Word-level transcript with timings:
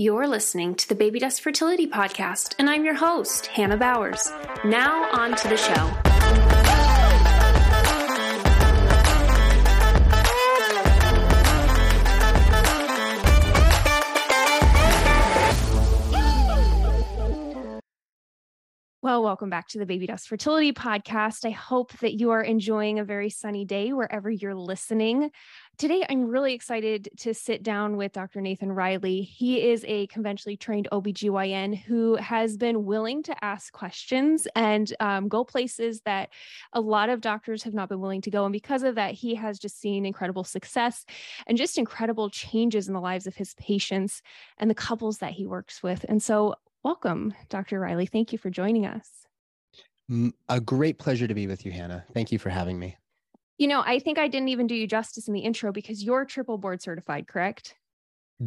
You're 0.00 0.26
listening 0.26 0.76
to 0.76 0.88
the 0.88 0.94
Baby 0.94 1.18
Dust 1.18 1.42
Fertility 1.42 1.86
Podcast, 1.86 2.54
and 2.58 2.70
I'm 2.70 2.86
your 2.86 2.94
host, 2.94 3.48
Hannah 3.48 3.76
Bowers. 3.76 4.32
Now, 4.64 5.10
on 5.12 5.36
to 5.36 5.46
the 5.46 5.58
show. 5.58 5.99
Well, 19.02 19.22
welcome 19.22 19.48
back 19.48 19.66
to 19.68 19.78
the 19.78 19.86
Baby 19.86 20.06
Dust 20.06 20.28
Fertility 20.28 20.74
Podcast. 20.74 21.46
I 21.46 21.52
hope 21.52 21.96
that 22.00 22.20
you 22.20 22.32
are 22.32 22.42
enjoying 22.42 22.98
a 22.98 23.04
very 23.04 23.30
sunny 23.30 23.64
day 23.64 23.94
wherever 23.94 24.30
you're 24.30 24.54
listening. 24.54 25.30
Today, 25.78 26.04
I'm 26.06 26.26
really 26.26 26.52
excited 26.52 27.08
to 27.20 27.32
sit 27.32 27.62
down 27.62 27.96
with 27.96 28.12
Dr. 28.12 28.42
Nathan 28.42 28.70
Riley. 28.70 29.22
He 29.22 29.70
is 29.70 29.86
a 29.88 30.06
conventionally 30.08 30.58
trained 30.58 30.86
OBGYN 30.92 31.78
who 31.78 32.16
has 32.16 32.58
been 32.58 32.84
willing 32.84 33.22
to 33.22 33.42
ask 33.42 33.72
questions 33.72 34.46
and 34.54 34.92
um, 35.00 35.28
go 35.28 35.44
places 35.44 36.02
that 36.02 36.28
a 36.74 36.80
lot 36.82 37.08
of 37.08 37.22
doctors 37.22 37.62
have 37.62 37.72
not 37.72 37.88
been 37.88 38.00
willing 38.00 38.20
to 38.20 38.30
go. 38.30 38.44
And 38.44 38.52
because 38.52 38.82
of 38.82 38.96
that, 38.96 39.14
he 39.14 39.34
has 39.36 39.58
just 39.58 39.80
seen 39.80 40.04
incredible 40.04 40.44
success 40.44 41.06
and 41.46 41.56
just 41.56 41.78
incredible 41.78 42.28
changes 42.28 42.86
in 42.86 42.92
the 42.92 43.00
lives 43.00 43.26
of 43.26 43.34
his 43.34 43.54
patients 43.54 44.20
and 44.58 44.68
the 44.68 44.74
couples 44.74 45.18
that 45.18 45.32
he 45.32 45.46
works 45.46 45.82
with. 45.82 46.04
And 46.06 46.22
so, 46.22 46.56
welcome, 46.82 47.34
Dr. 47.48 47.80
Riley. 47.80 48.06
Thank 48.06 48.32
you 48.32 48.38
for 48.38 48.50
joining 48.50 48.86
us. 48.86 49.08
A 50.48 50.60
great 50.60 50.98
pleasure 50.98 51.28
to 51.28 51.34
be 51.34 51.46
with 51.46 51.64
you, 51.64 51.72
Hannah. 51.72 52.04
Thank 52.12 52.32
you 52.32 52.38
for 52.38 52.50
having 52.50 52.78
me. 52.78 52.96
You 53.58 53.68
know, 53.68 53.82
I 53.84 53.98
think 53.98 54.18
I 54.18 54.26
didn't 54.26 54.48
even 54.48 54.66
do 54.66 54.74
you 54.74 54.86
justice 54.86 55.28
in 55.28 55.34
the 55.34 55.40
intro 55.40 55.70
because 55.70 56.02
you're 56.02 56.24
triple 56.24 56.58
board 56.58 56.82
certified, 56.82 57.28
correct? 57.28 57.74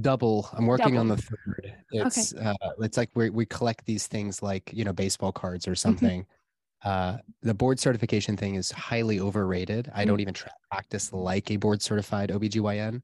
Double. 0.02 0.50
I'm 0.54 0.66
working 0.66 0.96
Double. 0.96 1.00
on 1.00 1.08
the 1.08 1.18
third. 1.18 1.74
It's 1.92 2.34
okay. 2.34 2.44
uh, 2.44 2.72
it's 2.80 2.98
like 2.98 3.12
we 3.14 3.30
we 3.30 3.46
collect 3.46 3.86
these 3.86 4.08
things 4.08 4.42
like 4.42 4.72
you 4.74 4.84
know 4.84 4.92
baseball 4.92 5.32
cards 5.32 5.68
or 5.68 5.76
something. 5.76 6.26
Uh, 6.84 7.18
the 7.44 7.54
board 7.54 7.80
certification 7.80 8.36
thing 8.36 8.56
is 8.56 8.72
highly 8.72 9.20
overrated. 9.20 9.90
I 9.96 10.04
don't 10.04 10.20
even 10.20 10.34
try 10.34 10.52
practice 10.70 11.14
like 11.14 11.50
a 11.50 11.56
board 11.56 11.82
certified 11.82 12.30
OBGYN, 12.30 13.02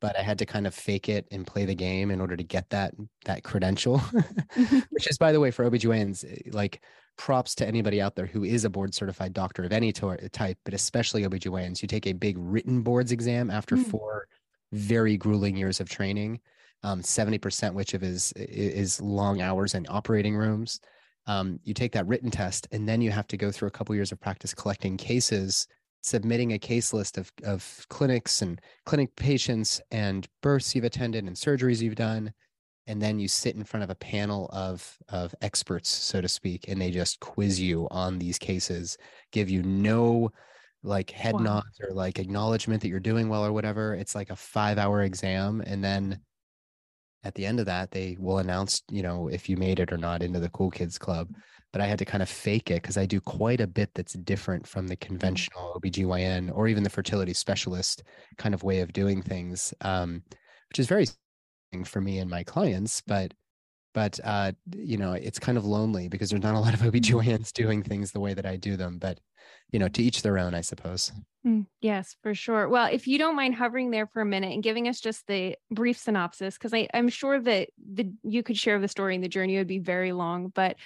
but 0.00 0.16
I 0.18 0.22
had 0.22 0.38
to 0.38 0.46
kind 0.46 0.66
of 0.66 0.74
fake 0.74 1.08
it 1.08 1.26
and 1.30 1.46
play 1.46 1.64
the 1.64 1.74
game 1.74 2.10
in 2.10 2.20
order 2.20 2.36
to 2.36 2.42
get 2.44 2.68
that 2.70 2.94
that 3.24 3.42
credential. 3.44 3.98
Which 4.90 5.08
is 5.08 5.18
by 5.18 5.32
the 5.32 5.40
way 5.40 5.50
for 5.50 5.68
OBGYNs 5.70 6.54
like 6.54 6.82
props 7.16 7.54
to 7.56 7.66
anybody 7.66 8.00
out 8.00 8.16
there 8.16 8.26
who 8.26 8.44
is 8.44 8.64
a 8.64 8.70
board 8.70 8.94
certified 8.94 9.32
doctor 9.32 9.62
of 9.64 9.72
any 9.72 9.92
type, 9.92 10.58
but 10.64 10.74
especially 10.74 11.22
OBGYNs. 11.24 11.82
You 11.82 11.88
take 11.88 12.06
a 12.06 12.12
big 12.12 12.36
written 12.38 12.82
boards 12.82 13.12
exam 13.12 13.50
after 13.50 13.76
Mm. 13.76 13.86
four 13.86 14.28
very 14.72 15.16
grueling 15.16 15.56
years 15.56 15.80
of 15.80 15.88
training. 15.88 16.40
Um, 16.82 17.02
70% 17.02 17.74
which 17.74 17.92
of 17.92 18.02
is 18.02 18.32
is 18.36 19.02
long 19.02 19.42
hours 19.42 19.74
in 19.74 19.84
operating 19.90 20.34
rooms 20.34 20.80
um, 21.26 21.60
you 21.62 21.74
take 21.74 21.92
that 21.92 22.06
written 22.06 22.30
test 22.30 22.66
and 22.72 22.88
then 22.88 23.00
you 23.00 23.10
have 23.10 23.26
to 23.28 23.36
go 23.36 23.50
through 23.52 23.68
a 23.68 23.70
couple 23.70 23.94
years 23.94 24.12
of 24.12 24.20
practice 24.20 24.54
collecting 24.54 24.96
cases 24.96 25.66
submitting 26.02 26.52
a 26.52 26.58
case 26.58 26.92
list 26.92 27.18
of, 27.18 27.30
of 27.44 27.86
clinics 27.88 28.42
and 28.42 28.60
clinic 28.86 29.14
patients 29.16 29.80
and 29.90 30.26
births 30.42 30.74
you've 30.74 30.84
attended 30.84 31.24
and 31.24 31.36
surgeries 31.36 31.80
you've 31.82 31.94
done 31.94 32.32
and 32.86 33.00
then 33.00 33.18
you 33.18 33.28
sit 33.28 33.54
in 33.54 33.64
front 33.64 33.84
of 33.84 33.90
a 33.90 33.94
panel 33.94 34.48
of 34.52 34.98
of 35.10 35.34
experts 35.42 35.88
so 35.88 36.20
to 36.20 36.28
speak 36.28 36.66
and 36.68 36.80
they 36.80 36.90
just 36.90 37.20
quiz 37.20 37.60
you 37.60 37.86
on 37.90 38.18
these 38.18 38.38
cases 38.38 38.96
give 39.32 39.50
you 39.50 39.62
no 39.62 40.30
like 40.82 41.10
head 41.10 41.34
Wow. 41.34 41.44
nods 41.44 41.78
or 41.80 41.92
like 41.94 42.18
acknowledgement 42.18 42.80
that 42.82 42.88
you're 42.88 43.00
doing 43.00 43.28
well 43.28 43.44
or 43.44 43.52
whatever 43.52 43.94
it's 43.94 44.14
like 44.14 44.30
a 44.30 44.36
five 44.36 44.78
hour 44.78 45.02
exam 45.02 45.60
and 45.66 45.84
then 45.84 46.20
at 47.24 47.34
the 47.34 47.44
end 47.44 47.60
of 47.60 47.66
that 47.66 47.90
they 47.90 48.16
will 48.18 48.38
announce 48.38 48.82
you 48.90 49.02
know 49.02 49.28
if 49.28 49.48
you 49.48 49.56
made 49.56 49.80
it 49.80 49.92
or 49.92 49.98
not 49.98 50.22
into 50.22 50.40
the 50.40 50.48
cool 50.50 50.70
kids 50.70 50.98
club 50.98 51.28
but 51.72 51.80
i 51.80 51.86
had 51.86 51.98
to 51.98 52.04
kind 52.04 52.22
of 52.22 52.28
fake 52.28 52.70
it 52.70 52.82
because 52.82 52.96
i 52.96 53.06
do 53.06 53.20
quite 53.20 53.60
a 53.60 53.66
bit 53.66 53.90
that's 53.94 54.14
different 54.14 54.66
from 54.66 54.86
the 54.86 54.96
conventional 54.96 55.78
obgyn 55.80 56.50
or 56.54 56.68
even 56.68 56.82
the 56.82 56.90
fertility 56.90 57.34
specialist 57.34 58.02
kind 58.38 58.54
of 58.54 58.62
way 58.62 58.80
of 58.80 58.92
doing 58.92 59.22
things 59.22 59.74
um, 59.82 60.22
which 60.68 60.78
is 60.78 60.86
very 60.86 61.06
for 61.84 62.00
me 62.00 62.18
and 62.18 62.30
my 62.30 62.42
clients 62.42 63.02
but 63.06 63.32
but 63.92 64.18
uh, 64.24 64.52
you 64.74 64.96
know 64.96 65.12
it's 65.12 65.38
kind 65.38 65.58
of 65.58 65.64
lonely 65.64 66.08
because 66.08 66.30
there's 66.30 66.42
not 66.42 66.54
a 66.54 66.60
lot 66.60 66.74
of 66.74 66.80
obgyns 66.92 67.52
doing 67.52 67.82
things 67.82 68.12
the 68.12 68.20
way 68.20 68.34
that 68.34 68.46
i 68.46 68.56
do 68.56 68.76
them 68.76 68.98
but 68.98 69.20
you 69.70 69.78
know 69.78 69.88
to 69.88 70.02
each 70.02 70.22
their 70.22 70.38
own 70.38 70.54
i 70.54 70.60
suppose 70.60 71.12
Mm, 71.46 71.66
Yes, 71.80 72.16
for 72.22 72.34
sure. 72.34 72.68
Well, 72.68 72.88
if 72.92 73.06
you 73.06 73.16
don't 73.16 73.36
mind 73.36 73.54
hovering 73.54 73.90
there 73.90 74.06
for 74.06 74.20
a 74.20 74.26
minute 74.26 74.52
and 74.52 74.62
giving 74.62 74.88
us 74.88 75.00
just 75.00 75.26
the 75.26 75.56
brief 75.70 75.96
synopsis, 75.96 76.58
because 76.58 76.74
I'm 76.92 77.08
sure 77.08 77.40
that 77.40 77.70
the 77.78 78.12
you 78.22 78.42
could 78.42 78.58
share 78.58 78.78
the 78.78 78.88
story 78.88 79.14
and 79.14 79.24
the 79.24 79.28
journey 79.28 79.56
would 79.56 79.66
be 79.66 79.78
very 79.78 80.12
long. 80.12 80.48
But 80.48 80.76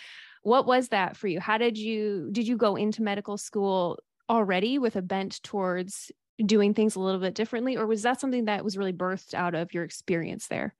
what 0.43 0.67
was 0.67 0.91
that 0.91 1.17
for 1.17 1.27
you? 1.27 1.41
How 1.41 1.59
did 1.59 1.77
you 1.77 2.29
did 2.31 2.47
you 2.47 2.57
go 2.57 2.77
into 2.77 3.03
medical 3.03 3.37
school 3.37 3.99
already 4.31 4.79
with 4.79 4.95
a 4.95 5.03
bent 5.03 5.43
towards 5.43 6.13
doing 6.45 6.73
things 6.73 6.95
a 6.95 7.01
little 7.01 7.21
bit 7.21 7.35
differently, 7.35 7.77
or 7.77 7.87
was 7.87 8.03
that 8.03 8.21
something 8.21 8.45
that 8.45 8.63
was 8.63 8.79
really 8.79 8.93
birthed 8.93 9.35
out 9.35 9.57
of 9.57 9.75
your 9.75 9.83
experience 9.83 10.47
there? 10.47 10.75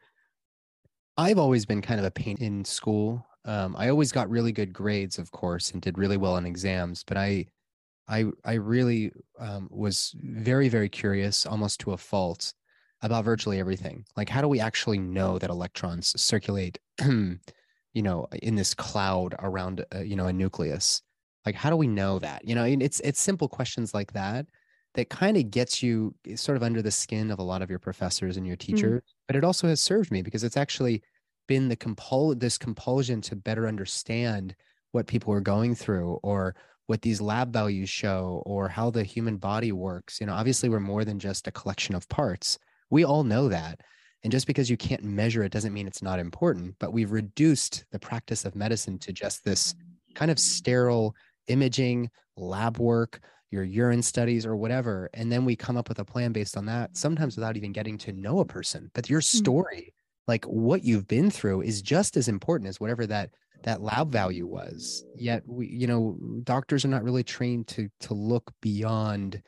I've 1.17 1.39
always 1.39 1.65
been 1.65 1.83
kind 1.83 2.01
of 2.01 2.07
a 2.07 2.11
pain 2.11 2.37
in 2.41 2.65
school. 2.65 3.25
Um, 3.45 3.77
I 3.79 3.89
always 3.89 4.11
got 4.11 4.31
really 4.31 4.53
good 4.53 4.73
grades, 4.73 5.19
of 5.19 5.31
course, 5.31 5.71
and 5.71 5.81
did 5.81 5.99
really 5.99 6.17
well 6.17 6.35
on 6.35 6.47
exams. 6.47 7.05
But 7.05 7.17
I, 7.17 7.47
I, 8.09 8.27
I 8.45 8.55
really 8.55 9.13
um, 9.39 9.69
was 9.71 10.15
very, 10.19 10.69
very 10.69 10.89
curious, 10.89 11.47
almost 11.47 11.81
to 11.81 11.93
a 11.93 11.97
fault, 11.97 12.53
about 13.03 13.25
virtually 13.25 13.61
everything. 13.61 14.05
Like, 14.17 14.29
how 14.29 14.41
do 14.41 14.49
we 14.49 14.61
actually 14.61 14.99
know 14.99 15.39
that 15.39 15.51
electrons 15.51 16.19
circulate, 16.21 16.79
you 17.05 17.39
know, 17.95 18.27
in 18.43 18.55
this 18.57 18.75
cloud 18.75 19.35
around, 19.39 19.85
uh, 19.95 20.01
you 20.01 20.17
know, 20.17 20.27
a 20.27 20.33
nucleus? 20.33 21.03
Like, 21.47 21.55
how 21.55 21.71
do 21.71 21.77
we 21.77 21.87
know 21.87 22.19
that? 22.19 22.47
You 22.49 22.55
know, 22.55 22.65
it's 22.65 23.01
it's 23.01 23.21
simple 23.21 23.49
questions 23.49 23.93
like 23.93 24.13
that 24.15 24.47
that 24.95 25.11
kind 25.11 25.37
of 25.37 25.51
gets 25.51 25.83
you 25.83 26.15
eh, 26.29 26.37
sort 26.37 26.57
of 26.57 26.63
under 26.63 26.81
the 26.83 26.91
skin 26.91 27.31
of 27.31 27.39
a 27.39 27.43
lot 27.43 27.63
of 27.63 27.71
your 27.71 27.79
professors 27.79 28.37
and 28.37 28.47
your 28.47 28.57
teachers 28.57 29.03
but 29.27 29.37
it 29.37 29.45
also 29.45 29.67
has 29.67 29.81
served 29.81 30.11
me 30.11 30.23
because 30.23 30.45
it's 30.45 30.57
actually 30.57 31.03
been 31.47 31.69
the 31.69 31.77
compul 31.77 32.39
this 32.39 32.59
compulsion 32.59 33.21
to 33.21 33.37
better 33.37 33.67
understand 33.67 34.55
what 34.93 35.07
people 35.07 35.33
are 35.33 35.41
going 35.41 35.75
through 35.75 36.19
or 36.23 36.55
what 36.87 37.03
these 37.03 37.21
lab 37.21 37.53
values 37.53 37.89
show 37.89 38.43
or 38.45 38.69
how 38.69 38.91
the 38.91 39.03
human 39.03 39.37
body 39.37 39.73
works. 39.73 40.21
You 40.21 40.27
know 40.27 40.35
obviously 40.35 40.69
we're 40.69 40.81
more 40.81 41.05
than 41.05 41.19
just 41.19 41.47
a 41.47 41.53
collection 41.53 41.95
of 41.95 42.09
parts. 42.09 42.59
We 42.91 43.05
all 43.05 43.25
know 43.25 43.49
that 43.49 43.81
and 44.23 44.31
just 44.31 44.47
because 44.47 44.71
you 44.71 44.77
can't 44.77 45.05
measure 45.05 45.43
it 45.43 45.53
doesn't 45.53 45.73
mean 45.73 45.87
it's 45.87 46.03
not 46.03 46.19
important 46.19 46.77
but 46.79 46.93
we've 46.93 47.13
reduced 47.13 47.85
the 47.91 47.99
practice 47.99 48.45
of 48.45 48.55
medicine 48.55 48.99
to 49.01 49.13
just 49.13 49.45
this 49.45 49.75
kind 50.15 50.31
of 50.31 50.39
sterile 50.39 51.15
imaging 51.49 52.11
lab 52.37 52.79
work 52.79 53.21
your 53.55 53.63
urine 53.63 54.03
studies 54.03 54.45
or 54.45 54.57
whatever 54.57 55.09
and 55.15 55.31
then 55.31 55.45
we 55.45 55.55
come 55.55 55.77
up 55.77 55.89
with 55.89 56.01
a 56.01 56.05
plan 56.05 56.33
based 56.33 56.57
on 56.57 56.67
that 56.67 56.95
sometimes 56.97 57.37
without 57.37 57.57
even 57.57 57.73
getting 57.73 57.97
to 57.97 58.13
know 58.13 58.41
a 58.41 58.45
person 58.45 58.91
but 58.95 59.09
your 59.09 59.21
story 59.21 59.95
like 60.27 60.45
what 60.47 60.83
you've 60.83 61.07
been 61.07 61.31
through 61.31 61.61
is 61.63 61.81
just 61.81 62.17
as 62.17 62.27
important 62.29 62.69
as 62.69 62.81
whatever 62.81 63.07
that 63.07 63.31
that 63.63 63.81
lab 63.81 64.11
value 64.11 64.47
was 64.47 65.05
yet 65.17 65.43
we 65.47 65.69
you 65.69 65.87
know 65.87 66.19
doctors 66.43 66.85
are 66.85 66.89
not 66.89 67.05
really 67.05 67.23
trained 67.23 67.67
to 67.69 67.89
to 68.01 68.13
look 68.13 68.51
beyond 68.61 69.41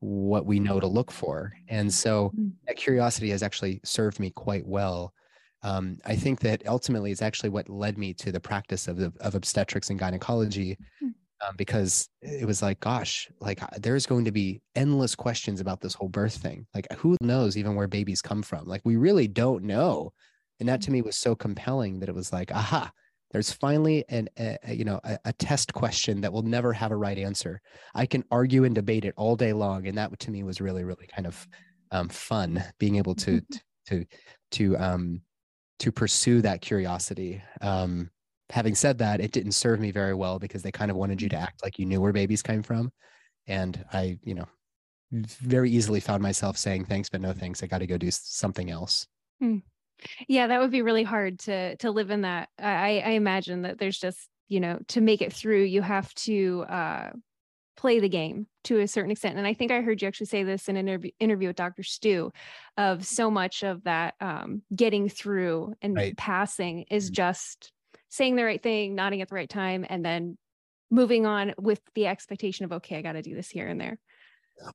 what 0.00 0.44
we 0.44 0.58
know 0.58 0.80
to 0.80 0.88
look 0.88 1.12
for 1.12 1.52
and 1.68 1.88
so 2.02 2.32
Mm. 2.36 2.50
that 2.66 2.76
curiosity 2.76 3.30
has 3.30 3.42
actually 3.42 3.80
served 3.84 4.18
me 4.18 4.30
quite 4.30 4.66
well 4.66 5.14
um, 5.62 5.98
i 6.04 6.16
think 6.16 6.40
that 6.40 6.66
ultimately 6.66 7.12
is 7.12 7.22
actually 7.22 7.50
what 7.50 7.68
led 7.68 7.96
me 7.96 8.12
to 8.14 8.32
the 8.32 8.40
practice 8.40 8.88
of, 8.88 8.96
the, 8.96 9.12
of 9.20 9.36
obstetrics 9.36 9.90
and 9.90 10.00
gynecology 10.00 10.76
Mm. 11.00 11.12
Um, 11.46 11.54
because 11.56 12.08
it 12.20 12.46
was 12.46 12.62
like 12.62 12.80
gosh 12.80 13.28
like 13.40 13.60
there's 13.80 14.06
going 14.06 14.24
to 14.24 14.32
be 14.32 14.60
endless 14.74 15.14
questions 15.14 15.60
about 15.60 15.80
this 15.80 15.94
whole 15.94 16.08
birth 16.08 16.36
thing. 16.36 16.66
Like 16.74 16.86
who 16.98 17.16
knows 17.20 17.56
even 17.56 17.74
where 17.74 17.88
babies 17.88 18.22
come 18.22 18.42
from? 18.42 18.66
Like 18.66 18.82
we 18.84 18.96
really 18.96 19.28
don't 19.28 19.64
know. 19.64 20.12
And 20.60 20.68
that 20.68 20.82
to 20.82 20.90
me 20.92 21.02
was 21.02 21.16
so 21.16 21.34
compelling 21.34 22.00
that 22.00 22.08
it 22.08 22.14
was 22.14 22.32
like 22.32 22.52
aha 22.52 22.92
there's 23.32 23.50
finally 23.50 24.04
an 24.08 24.28
a, 24.38 24.58
you 24.68 24.84
know 24.84 25.00
a, 25.04 25.18
a 25.26 25.32
test 25.32 25.72
question 25.72 26.20
that 26.20 26.32
will 26.32 26.42
never 26.42 26.72
have 26.72 26.92
a 26.92 26.96
right 26.96 27.18
answer. 27.18 27.60
I 27.94 28.06
can 28.06 28.24
argue 28.30 28.64
and 28.64 28.74
debate 28.74 29.04
it 29.04 29.14
all 29.16 29.36
day 29.36 29.52
long. 29.52 29.86
And 29.88 29.98
that 29.98 30.16
to 30.20 30.30
me 30.30 30.42
was 30.44 30.60
really 30.60 30.84
really 30.84 31.06
kind 31.06 31.26
of 31.26 31.46
um, 31.90 32.08
fun 32.08 32.62
being 32.78 32.96
able 32.96 33.14
to 33.16 33.40
to 33.88 34.04
to 34.52 34.78
um 34.78 35.22
to 35.80 35.90
pursue 35.90 36.42
that 36.42 36.60
curiosity. 36.60 37.42
Um 37.60 38.10
having 38.52 38.74
said 38.74 38.98
that 38.98 39.20
it 39.20 39.32
didn't 39.32 39.52
serve 39.52 39.80
me 39.80 39.90
very 39.90 40.14
well 40.14 40.38
because 40.38 40.62
they 40.62 40.70
kind 40.70 40.90
of 40.90 40.96
wanted 40.96 41.20
you 41.20 41.28
to 41.28 41.36
act 41.36 41.64
like 41.64 41.78
you 41.78 41.86
knew 41.86 42.00
where 42.00 42.12
babies 42.12 42.42
came 42.42 42.62
from 42.62 42.92
and 43.46 43.84
i 43.92 44.18
you 44.22 44.34
know 44.34 44.46
very 45.10 45.70
easily 45.70 46.00
found 46.00 46.22
myself 46.22 46.56
saying 46.56 46.84
thanks 46.84 47.08
but 47.08 47.20
no 47.20 47.32
thanks 47.32 47.62
i 47.62 47.66
got 47.66 47.78
to 47.78 47.86
go 47.86 47.98
do 47.98 48.10
something 48.10 48.70
else 48.70 49.06
Yeah, 50.28 50.48
that 50.48 50.60
would 50.60 50.70
be 50.70 50.82
really 50.82 51.02
hard 51.02 51.38
to 51.40 51.76
to 51.76 51.90
live 51.90 52.10
in 52.10 52.22
that. 52.22 52.48
I, 52.58 53.02
I 53.04 53.10
imagine 53.10 53.62
that 53.62 53.78
there's 53.78 53.98
just 53.98 54.28
you 54.48 54.60
know 54.60 54.78
to 54.88 55.00
make 55.00 55.22
it 55.22 55.32
through, 55.32 55.62
you 55.62 55.82
have 55.82 56.12
to 56.14 56.64
uh, 56.68 57.10
play 57.76 58.00
the 58.00 58.08
game 58.08 58.46
to 58.64 58.80
a 58.80 58.88
certain 58.88 59.10
extent. 59.10 59.38
And 59.38 59.46
I 59.46 59.54
think 59.54 59.70
I 59.70 59.80
heard 59.80 60.02
you 60.02 60.08
actually 60.08 60.26
say 60.26 60.44
this 60.44 60.68
in 60.68 60.76
an 60.76 60.88
interview, 60.88 61.10
interview 61.18 61.48
with 61.48 61.56
Dr. 61.56 61.82
Stu 61.82 62.32
of 62.76 63.04
so 63.04 63.30
much 63.30 63.62
of 63.62 63.84
that 63.84 64.14
um, 64.20 64.62
getting 64.74 65.08
through 65.08 65.74
and 65.82 65.96
right. 65.96 66.16
passing 66.16 66.84
is 66.90 67.06
mm-hmm. 67.06 67.14
just 67.14 67.72
saying 68.12 68.36
the 68.36 68.44
right 68.44 68.62
thing, 68.62 68.94
nodding 68.94 69.22
at 69.22 69.30
the 69.30 69.34
right 69.34 69.48
time, 69.48 69.86
and 69.88 70.04
then 70.04 70.36
moving 70.90 71.24
on 71.24 71.54
with 71.58 71.80
the 71.94 72.06
expectation 72.06 72.66
of, 72.66 72.72
okay, 72.72 72.98
I 72.98 73.02
got 73.02 73.12
to 73.12 73.22
do 73.22 73.34
this 73.34 73.48
here 73.48 73.66
and 73.66 73.80
there. 73.80 73.98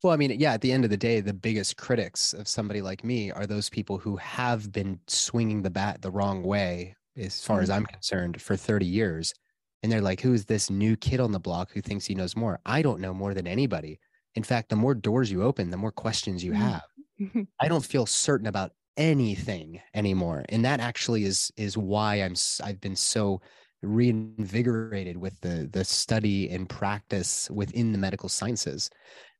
Well, 0.01 0.12
I 0.12 0.18
mean, 0.18 0.39
yeah, 0.39 0.54
at 0.54 0.62
the 0.62 0.72
end 0.72 0.84
of 0.84 0.89
the 0.89 0.98
day, 0.98 1.22
the 1.22 1.36
biggest 1.36 1.78
critics 1.78 2.34
of 2.34 2.48
somebody 2.48 2.81
like 2.81 3.04
me 3.04 3.31
are 3.31 3.45
those 3.45 3.69
people 3.69 4.00
who 4.00 4.16
have 4.18 4.72
been 4.72 5.00
swinging 5.06 5.62
the 5.62 5.69
bat 5.69 6.01
the 6.01 6.10
wrong 6.10 6.42
way, 6.42 6.95
as 7.16 7.39
far 7.39 7.57
mm-hmm. 7.57 7.63
as 7.63 7.69
I'm 7.69 7.86
concerned, 7.86 8.42
for 8.42 8.56
30 8.56 8.88
years. 8.88 9.36
And 9.83 9.92
they're 9.92 10.01
like, 10.01 10.19
who's 10.19 10.45
this 10.45 10.72
new 10.72 10.98
kid 10.98 11.19
on 11.19 11.31
the 11.31 11.40
block 11.40 11.72
who 11.72 11.81
thinks 11.81 12.07
he 12.07 12.16
knows 12.16 12.36
more? 12.36 12.60
I 12.66 12.81
don't 12.81 13.00
know 13.00 13.13
more 13.13 13.36
than 13.36 13.45
anybody. 13.45 14.00
In 14.33 14.44
fact, 14.44 14.69
the 14.69 14.75
more 14.75 14.95
doors 14.95 15.31
you 15.31 15.44
open, 15.44 15.69
the 15.69 15.78
more 15.78 15.92
questions 15.92 16.44
you 16.44 16.54
mm-hmm. 16.54 17.36
have. 17.36 17.48
I 17.60 17.68
don't 17.68 17.86
feel 17.86 18.07
certain 18.07 18.48
about 18.48 18.72
anything 18.98 19.82
anymore. 19.94 20.46
And 20.50 20.66
that 20.66 20.80
actually 20.80 21.24
is 21.26 21.52
is 21.58 21.78
why 21.78 22.16
I'm 22.16 22.36
I've 22.64 22.82
been 22.82 22.96
so 22.96 23.42
reinvigorated 23.82 25.18
with 25.18 25.40
the 25.42 25.70
the 25.72 25.84
study 25.86 26.50
and 26.50 26.68
practice 26.68 27.50
within 27.52 27.92
the 27.92 27.98
medical 27.98 28.30
sciences 28.30 28.90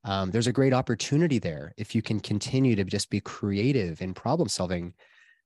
um, 0.04 0.32
there's 0.32 0.48
a 0.48 0.54
great 0.54 0.74
opportunity 0.74 1.40
there 1.40 1.74
if 1.78 1.96
you 1.96 2.02
can 2.02 2.20
continue 2.20 2.76
to 2.76 2.84
just 2.84 3.10
be 3.10 3.20
creative 3.20 4.02
in 4.02 4.14
problem 4.14 4.48
solving 4.48 4.94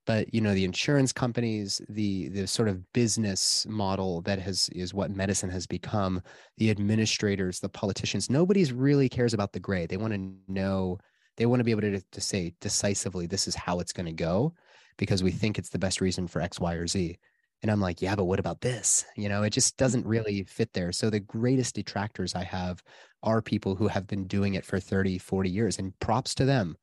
but 0.05 0.33
you 0.33 0.41
know 0.41 0.53
the 0.53 0.65
insurance 0.65 1.13
companies 1.13 1.81
the 1.89 2.27
the 2.29 2.45
sort 2.45 2.67
of 2.67 2.91
business 2.91 3.65
model 3.69 4.21
that 4.21 4.39
has 4.39 4.69
is 4.73 4.93
what 4.93 5.11
medicine 5.11 5.49
has 5.49 5.65
become 5.65 6.21
the 6.57 6.69
administrators 6.69 7.59
the 7.59 7.69
politicians 7.69 8.29
nobody's 8.29 8.73
really 8.73 9.07
cares 9.07 9.33
about 9.33 9.53
the 9.53 9.59
gray 9.59 9.85
they 9.85 9.97
want 9.97 10.13
to 10.13 10.33
know 10.51 10.97
they 11.41 11.47
want 11.47 11.59
to 11.59 11.63
be 11.63 11.71
able 11.71 11.81
to, 11.81 11.99
to 12.11 12.21
say 12.21 12.53
decisively 12.61 13.25
this 13.25 13.47
is 13.47 13.55
how 13.55 13.79
it's 13.79 13.93
going 13.93 14.05
to 14.05 14.11
go 14.11 14.53
because 14.97 15.23
we 15.23 15.31
think 15.31 15.57
it's 15.57 15.69
the 15.69 15.79
best 15.79 15.99
reason 15.99 16.27
for 16.27 16.39
x 16.39 16.59
y 16.59 16.75
or 16.75 16.85
z 16.85 17.17
and 17.61 17.69
I'm 17.69 17.79
like, 17.79 18.01
yeah, 18.01 18.15
but 18.15 18.25
what 18.25 18.39
about 18.39 18.61
this? 18.61 19.05
You 19.15 19.29
know, 19.29 19.43
it 19.43 19.51
just 19.51 19.77
doesn't 19.77 20.05
really 20.05 20.43
fit 20.43 20.73
there. 20.73 20.91
So 20.91 21.09
the 21.09 21.19
greatest 21.19 21.75
detractors 21.75 22.33
I 22.33 22.43
have 22.43 22.81
are 23.21 23.41
people 23.41 23.75
who 23.75 23.87
have 23.87 24.07
been 24.07 24.25
doing 24.25 24.55
it 24.55 24.65
for 24.65 24.79
30, 24.79 25.19
40 25.19 25.49
years. 25.49 25.77
And 25.77 25.97
props 25.99 26.33
to 26.35 26.45
them 26.45 26.75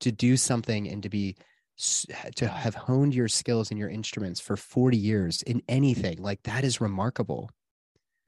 to 0.00 0.12
do 0.12 0.36
something 0.36 0.88
and 0.88 1.02
to 1.02 1.08
be 1.08 1.36
to 2.36 2.46
have 2.46 2.74
honed 2.74 3.14
your 3.14 3.28
skills 3.28 3.70
and 3.70 3.78
your 3.78 3.88
instruments 3.88 4.38
for 4.40 4.54
40 4.54 4.98
years 4.98 5.40
in 5.42 5.62
anything 5.66 6.20
like 6.20 6.42
that 6.42 6.64
is 6.64 6.82
remarkable. 6.82 7.48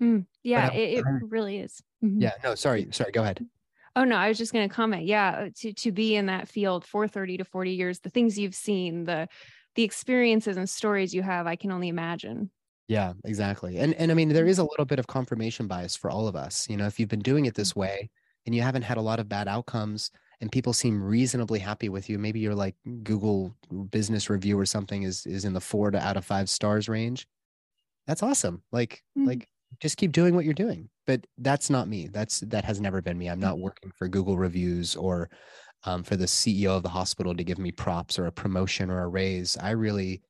Mm, 0.02 0.24
yeah, 0.42 0.72
it, 0.72 1.00
it, 1.00 1.04
really 1.28 1.58
is. 1.58 1.82
Mm-hmm. 2.02 2.22
Yeah, 2.22 2.32
no, 2.42 2.54
sorry, 2.54 2.88
sorry, 2.92 3.12
go 3.12 3.20
ahead. 3.20 3.44
Oh 3.94 4.04
no, 4.04 4.16
I 4.16 4.28
was 4.28 4.38
just 4.38 4.52
going 4.52 4.68
to 4.68 4.74
comment. 4.74 5.04
Yeah, 5.04 5.48
to 5.58 5.72
to 5.72 5.92
be 5.92 6.16
in 6.16 6.26
that 6.26 6.48
field 6.48 6.84
for 6.84 7.06
30 7.06 7.38
to 7.38 7.44
40 7.44 7.72
years, 7.72 8.00
the 8.00 8.10
things 8.10 8.38
you've 8.38 8.54
seen, 8.54 9.04
the 9.04 9.28
the 9.74 9.82
experiences 9.82 10.56
and 10.56 10.68
stories 10.68 11.14
you 11.14 11.22
have, 11.22 11.46
I 11.46 11.56
can 11.56 11.72
only 11.72 11.88
imagine. 11.88 12.50
Yeah, 12.88 13.12
exactly. 13.24 13.78
And 13.78 13.94
and 13.94 14.10
I 14.10 14.14
mean, 14.14 14.30
there 14.30 14.46
is 14.46 14.58
a 14.58 14.64
little 14.64 14.84
bit 14.84 14.98
of 14.98 15.06
confirmation 15.06 15.66
bias 15.66 15.96
for 15.96 16.10
all 16.10 16.28
of 16.28 16.36
us. 16.36 16.68
You 16.68 16.76
know, 16.76 16.86
if 16.86 16.98
you've 16.98 17.08
been 17.08 17.20
doing 17.20 17.46
it 17.46 17.54
this 17.54 17.70
mm-hmm. 17.70 17.80
way 17.80 18.10
and 18.46 18.54
you 18.54 18.62
haven't 18.62 18.82
had 18.82 18.96
a 18.96 19.02
lot 19.02 19.20
of 19.20 19.28
bad 19.28 19.48
outcomes 19.48 20.10
and 20.40 20.50
people 20.50 20.72
seem 20.72 21.02
reasonably 21.02 21.58
happy 21.58 21.88
with 21.88 22.10
you, 22.10 22.18
maybe 22.18 22.40
you're 22.40 22.54
like 22.54 22.74
Google 23.02 23.54
business 23.90 24.28
review 24.28 24.58
or 24.58 24.66
something 24.66 25.02
is 25.04 25.26
is 25.26 25.44
in 25.44 25.52
the 25.52 25.60
four 25.60 25.90
to 25.90 25.98
out 25.98 26.16
of 26.16 26.24
five 26.24 26.48
stars 26.48 26.88
range. 26.88 27.26
That's 28.06 28.22
awesome. 28.22 28.62
Like, 28.72 29.02
mm-hmm. 29.16 29.28
like 29.28 29.48
just 29.80 29.96
keep 29.96 30.12
doing 30.12 30.34
what 30.34 30.44
you're 30.44 30.54
doing. 30.54 30.88
But 31.06 31.26
that's 31.38 31.70
not 31.70 31.88
me. 31.88 32.08
That's 32.08 32.40
that 32.40 32.64
has 32.64 32.80
never 32.80 33.02
been 33.02 33.18
me. 33.18 33.28
I'm 33.28 33.40
not 33.40 33.54
mm-hmm. 33.54 33.64
working 33.64 33.92
for 33.96 34.08
Google 34.08 34.36
reviews 34.36 34.96
or 34.96 35.30
um, 35.84 36.02
for 36.02 36.16
the 36.16 36.26
CEO 36.26 36.76
of 36.76 36.82
the 36.82 36.88
hospital 36.88 37.34
to 37.34 37.44
give 37.44 37.58
me 37.58 37.72
props 37.72 38.18
or 38.18 38.26
a 38.26 38.32
promotion 38.32 38.90
or 38.90 39.02
a 39.02 39.08
raise. 39.08 39.56
I 39.56 39.70
really 39.70 40.22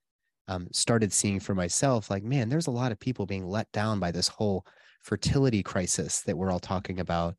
um, 0.48 0.68
started 0.72 1.12
seeing 1.12 1.40
for 1.40 1.54
myself 1.54 2.10
like, 2.10 2.24
man, 2.24 2.48
there's 2.48 2.66
a 2.66 2.72
lot 2.72 2.92
of 2.92 3.00
people 3.00 3.26
being 3.26 3.46
let 3.46 3.70
down 3.72 4.00
by 4.00 4.10
this 4.10 4.28
whole 4.28 4.66
fertility 5.02 5.62
crisis 5.62 6.22
that 6.22 6.36
we're 6.36 6.50
all 6.50 6.60
talking 6.60 7.00
about. 7.00 7.34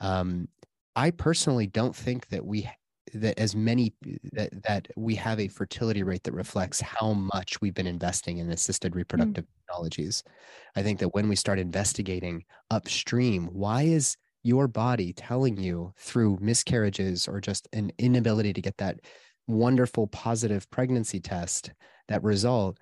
Um, 0.00 0.48
I 0.94 1.10
personally 1.10 1.66
don't 1.66 1.94
think 1.94 2.28
that 2.28 2.44
we 2.44 2.68
that 3.14 3.38
as 3.38 3.54
many 3.54 3.94
that 4.32 4.50
that 4.64 4.88
we 4.96 5.14
have 5.14 5.38
a 5.38 5.48
fertility 5.48 6.02
rate 6.02 6.24
that 6.24 6.34
reflects 6.34 6.80
how 6.80 7.12
much 7.12 7.60
we've 7.60 7.74
been 7.74 7.86
investing 7.86 8.38
in 8.38 8.50
assisted 8.50 8.92
mm. 8.92 8.96
reproductive 8.96 9.44
mm. 9.44 9.48
technologies. 9.60 10.24
I 10.74 10.82
think 10.82 10.98
that 10.98 11.14
when 11.14 11.28
we 11.28 11.36
start 11.36 11.58
investigating 11.58 12.44
upstream, 12.70 13.46
why 13.52 13.82
is 13.82 14.16
your 14.42 14.68
body 14.68 15.12
telling 15.12 15.56
you 15.56 15.92
through 15.98 16.38
miscarriages 16.40 17.26
or 17.26 17.40
just 17.40 17.68
an 17.72 17.90
inability 17.98 18.52
to 18.52 18.62
get 18.62 18.76
that 18.78 19.00
wonderful 19.48 20.06
positive 20.08 20.68
pregnancy 20.70 21.20
test, 21.20 21.72
that 22.08 22.22
result, 22.22 22.78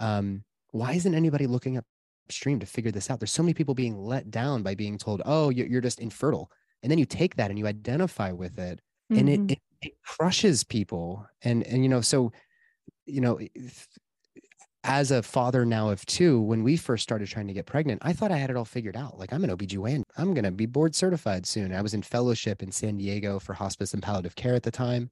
um, 0.00 0.44
why 0.70 0.92
isn't 0.92 1.14
anybody 1.14 1.46
looking 1.46 1.80
upstream 2.28 2.58
to 2.60 2.66
figure 2.66 2.90
this 2.90 3.10
out? 3.10 3.20
There's 3.20 3.32
so 3.32 3.42
many 3.42 3.54
people 3.54 3.74
being 3.74 3.98
let 3.98 4.30
down 4.30 4.62
by 4.62 4.74
being 4.74 4.98
told, 4.98 5.22
oh, 5.24 5.50
you're 5.50 5.80
just 5.80 6.00
infertile. 6.00 6.50
And 6.82 6.90
then 6.90 6.98
you 6.98 7.04
take 7.04 7.36
that 7.36 7.50
and 7.50 7.58
you 7.58 7.66
identify 7.66 8.32
with 8.32 8.58
it. 8.58 8.80
And 9.18 9.28
it, 9.28 9.40
mm-hmm. 9.40 9.50
it, 9.50 9.60
it 9.82 9.92
crushes 10.04 10.64
people. 10.64 11.26
And, 11.42 11.62
and, 11.64 11.82
you 11.82 11.88
know, 11.88 12.00
so, 12.00 12.32
you 13.06 13.20
know, 13.20 13.38
as 14.84 15.10
a 15.10 15.22
father 15.22 15.64
now 15.64 15.90
of 15.90 16.04
two, 16.06 16.40
when 16.40 16.64
we 16.64 16.76
first 16.76 17.02
started 17.02 17.28
trying 17.28 17.46
to 17.46 17.52
get 17.52 17.66
pregnant, 17.66 18.02
I 18.04 18.12
thought 18.12 18.32
I 18.32 18.36
had 18.36 18.50
it 18.50 18.56
all 18.56 18.64
figured 18.64 18.96
out. 18.96 19.18
Like 19.18 19.32
I'm 19.32 19.44
an 19.44 19.56
OBGYN. 19.56 20.02
I'm 20.16 20.34
going 20.34 20.44
to 20.44 20.50
be 20.50 20.66
board 20.66 20.94
certified 20.94 21.46
soon. 21.46 21.72
I 21.72 21.82
was 21.82 21.94
in 21.94 22.02
fellowship 22.02 22.62
in 22.62 22.72
San 22.72 22.96
Diego 22.96 23.38
for 23.38 23.52
hospice 23.52 23.94
and 23.94 24.02
palliative 24.02 24.34
care 24.34 24.54
at 24.54 24.64
the 24.64 24.70
time. 24.70 25.10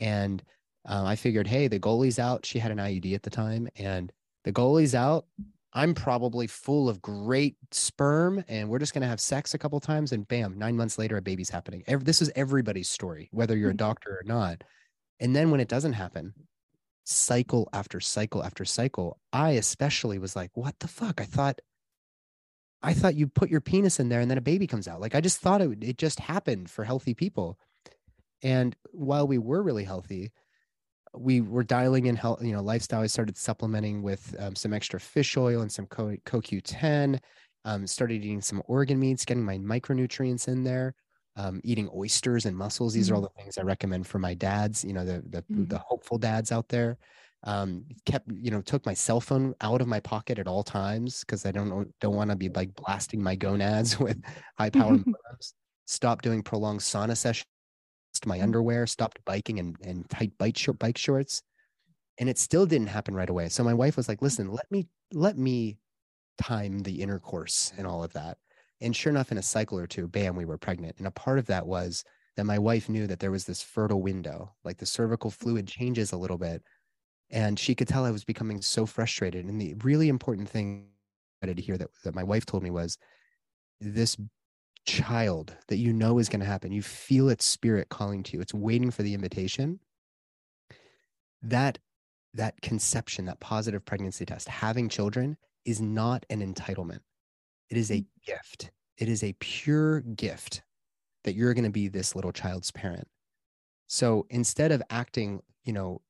And 0.00 0.42
uh, 0.88 1.04
I 1.04 1.16
figured, 1.16 1.46
hey, 1.46 1.68
the 1.68 1.78
goalie's 1.78 2.18
out. 2.18 2.46
She 2.46 2.58
had 2.58 2.72
an 2.72 2.78
IUD 2.78 3.14
at 3.14 3.22
the 3.22 3.30
time 3.30 3.68
and 3.76 4.10
the 4.44 4.52
goalie's 4.52 4.94
out. 4.94 5.26
I'm 5.74 5.94
probably 5.94 6.46
full 6.46 6.88
of 6.88 7.00
great 7.00 7.56
sperm 7.70 8.44
and 8.46 8.68
we're 8.68 8.78
just 8.78 8.92
going 8.92 9.02
to 9.02 9.08
have 9.08 9.20
sex 9.20 9.54
a 9.54 9.58
couple 9.58 9.80
times 9.80 10.12
and 10.12 10.28
bam, 10.28 10.58
nine 10.58 10.76
months 10.76 10.98
later, 10.98 11.16
a 11.16 11.22
baby's 11.22 11.48
happening. 11.48 11.82
Every, 11.86 12.04
this 12.04 12.20
is 12.20 12.30
everybody's 12.36 12.90
story, 12.90 13.30
whether 13.32 13.56
you're 13.56 13.70
a 13.70 13.72
mm-hmm. 13.72 13.78
doctor 13.78 14.10
or 14.10 14.22
not. 14.24 14.64
And 15.18 15.34
then 15.34 15.50
when 15.50 15.60
it 15.60 15.68
doesn't 15.68 15.94
happen, 15.94 16.34
cycle 17.04 17.68
after 17.72 18.00
cycle 18.00 18.44
after 18.44 18.64
cycle, 18.64 19.18
I 19.32 19.52
especially 19.52 20.18
was 20.18 20.36
like, 20.36 20.50
what 20.54 20.78
the 20.80 20.88
fuck? 20.88 21.20
I 21.20 21.24
thought, 21.24 21.60
I 22.82 22.92
thought 22.92 23.14
you 23.14 23.26
put 23.26 23.48
your 23.48 23.60
penis 23.62 23.98
in 23.98 24.10
there 24.10 24.20
and 24.20 24.30
then 24.30 24.38
a 24.38 24.42
baby 24.42 24.66
comes 24.66 24.86
out. 24.86 25.00
Like 25.00 25.14
I 25.14 25.22
just 25.22 25.38
thought 25.38 25.62
it, 25.62 25.82
it 25.82 25.96
just 25.96 26.20
happened 26.20 26.68
for 26.68 26.84
healthy 26.84 27.14
people. 27.14 27.58
And 28.42 28.76
while 28.90 29.26
we 29.26 29.38
were 29.38 29.62
really 29.62 29.84
healthy, 29.84 30.32
we 31.14 31.40
were 31.40 31.64
dialing 31.64 32.06
in 32.06 32.16
health, 32.16 32.42
you 32.42 32.52
know, 32.52 32.62
lifestyle. 32.62 33.02
I 33.02 33.06
started 33.06 33.36
supplementing 33.36 34.02
with 34.02 34.34
um, 34.38 34.56
some 34.56 34.72
extra 34.72 34.98
fish 34.98 35.36
oil 35.36 35.62
and 35.62 35.70
some 35.70 35.86
Co- 35.86 36.16
CoQ10. 36.26 37.18
Um, 37.64 37.86
started 37.86 38.24
eating 38.24 38.40
some 38.40 38.62
organ 38.66 38.98
meats, 38.98 39.24
getting 39.24 39.44
my 39.44 39.58
micronutrients 39.58 40.48
in 40.48 40.64
there 40.64 40.94
um, 41.36 41.60
eating 41.64 41.88
oysters 41.94 42.46
and 42.46 42.56
mussels. 42.56 42.92
These 42.92 43.06
mm-hmm. 43.06 43.12
are 43.12 43.16
all 43.16 43.22
mm-hmm. 43.22 43.38
the 43.38 43.42
things 43.42 43.58
I 43.58 43.62
recommend 43.62 44.06
for 44.06 44.18
my 44.18 44.34
dads, 44.34 44.84
you 44.84 44.92
know, 44.92 45.04
the 45.04 45.22
the, 45.28 45.42
mm-hmm. 45.42 45.64
the 45.66 45.78
hopeful 45.78 46.18
dads 46.18 46.52
out 46.52 46.68
there. 46.68 46.98
Um, 47.44 47.86
kept, 48.06 48.30
you 48.30 48.52
know, 48.52 48.60
took 48.60 48.86
my 48.86 48.94
cell 48.94 49.20
phone 49.20 49.52
out 49.60 49.80
of 49.80 49.88
my 49.88 49.98
pocket 49.98 50.38
at 50.38 50.46
all 50.46 50.62
times 50.62 51.20
because 51.20 51.44
I 51.44 51.50
don't 51.50 51.92
don't 52.00 52.14
want 52.14 52.30
to 52.30 52.36
be 52.36 52.48
like 52.48 52.74
blasting 52.74 53.22
my 53.22 53.34
gonads 53.34 53.98
with 54.00 54.22
high 54.58 54.70
power. 54.70 54.98
Stopped 55.86 56.22
doing 56.22 56.42
prolonged 56.42 56.80
sauna 56.80 57.16
sessions 57.16 57.46
my 58.26 58.36
mm-hmm. 58.36 58.44
underwear. 58.44 58.86
Stopped 58.86 59.24
biking 59.24 59.58
and 59.58 59.76
and 59.82 60.08
tight 60.10 60.32
bike 60.38 60.56
short 60.56 60.78
bike 60.78 60.98
shorts, 60.98 61.42
and 62.18 62.28
it 62.28 62.38
still 62.38 62.66
didn't 62.66 62.88
happen 62.88 63.14
right 63.14 63.30
away. 63.30 63.48
So 63.48 63.64
my 63.64 63.74
wife 63.74 63.96
was 63.96 64.08
like, 64.08 64.22
"Listen, 64.22 64.50
let 64.52 64.70
me 64.70 64.88
let 65.12 65.38
me 65.38 65.78
time 66.38 66.80
the 66.80 67.02
intercourse 67.02 67.72
and 67.76 67.86
all 67.86 68.02
of 68.02 68.12
that." 68.14 68.38
And 68.82 68.96
sure 68.96 69.10
enough, 69.10 69.30
in 69.30 69.38
a 69.38 69.42
cycle 69.42 69.78
or 69.78 69.86
two, 69.86 70.08
bam, 70.08 70.34
we 70.34 70.44
were 70.44 70.58
pregnant. 70.58 70.96
And 70.98 71.06
a 71.06 71.12
part 71.12 71.38
of 71.38 71.46
that 71.46 71.66
was 71.66 72.04
that 72.36 72.44
my 72.44 72.58
wife 72.58 72.88
knew 72.88 73.06
that 73.06 73.20
there 73.20 73.30
was 73.30 73.44
this 73.44 73.62
fertile 73.62 74.02
window, 74.02 74.52
like 74.64 74.78
the 74.78 74.86
cervical 74.86 75.30
mm. 75.30 75.34
fluid 75.34 75.68
changes 75.68 76.12
a 76.12 76.16
little 76.16 76.38
bit. 76.38 76.62
And 77.30 77.58
she 77.58 77.74
could 77.74 77.88
tell 77.88 78.04
I 78.04 78.10
was 78.10 78.24
becoming 78.24 78.60
so 78.60 78.84
frustrated. 78.84 79.44
And 79.46 79.60
the 79.60 79.74
really 79.84 80.08
important 80.08 80.48
thing 80.48 80.88
I 81.42 81.46
did 81.46 81.58
hear 81.58 81.78
that, 81.78 81.90
that 82.04 82.14
my 82.14 82.24
wife 82.24 82.44
told 82.44 82.62
me 82.62 82.70
was 82.70 82.98
this 83.80 84.16
child 84.84 85.56
that 85.68 85.76
you 85.76 85.92
know 85.92 86.18
is 86.18 86.28
going 86.28 86.40
to 86.40 86.46
happen, 86.46 86.72
you 86.72 86.82
feel 86.82 87.28
its 87.28 87.44
spirit 87.44 87.88
calling 87.88 88.22
to 88.24 88.36
you, 88.36 88.40
it's 88.40 88.54
waiting 88.54 88.90
for 88.90 89.02
the 89.02 89.14
invitation. 89.14 89.80
That 91.42 91.78
that 92.34 92.60
conception, 92.62 93.26
that 93.26 93.40
positive 93.40 93.84
pregnancy 93.84 94.24
test, 94.24 94.48
having 94.48 94.88
children 94.88 95.36
is 95.64 95.80
not 95.80 96.24
an 96.30 96.40
entitlement. 96.40 97.00
It 97.68 97.76
is 97.76 97.90
a 97.90 97.96
mm. 97.96 98.06
gift. 98.26 98.70
It 98.96 99.08
is 99.08 99.22
a 99.22 99.34
pure 99.34 100.00
gift 100.00 100.62
that 101.24 101.34
you're 101.34 101.54
going 101.54 101.64
to 101.64 101.70
be 101.70 101.88
this 101.88 102.14
little 102.14 102.32
child's 102.32 102.70
parent. 102.70 103.08
So 103.86 104.26
instead 104.30 104.72
of 104.72 104.82
acting, 104.90 105.42
you 105.64 105.72
know, 105.72 106.00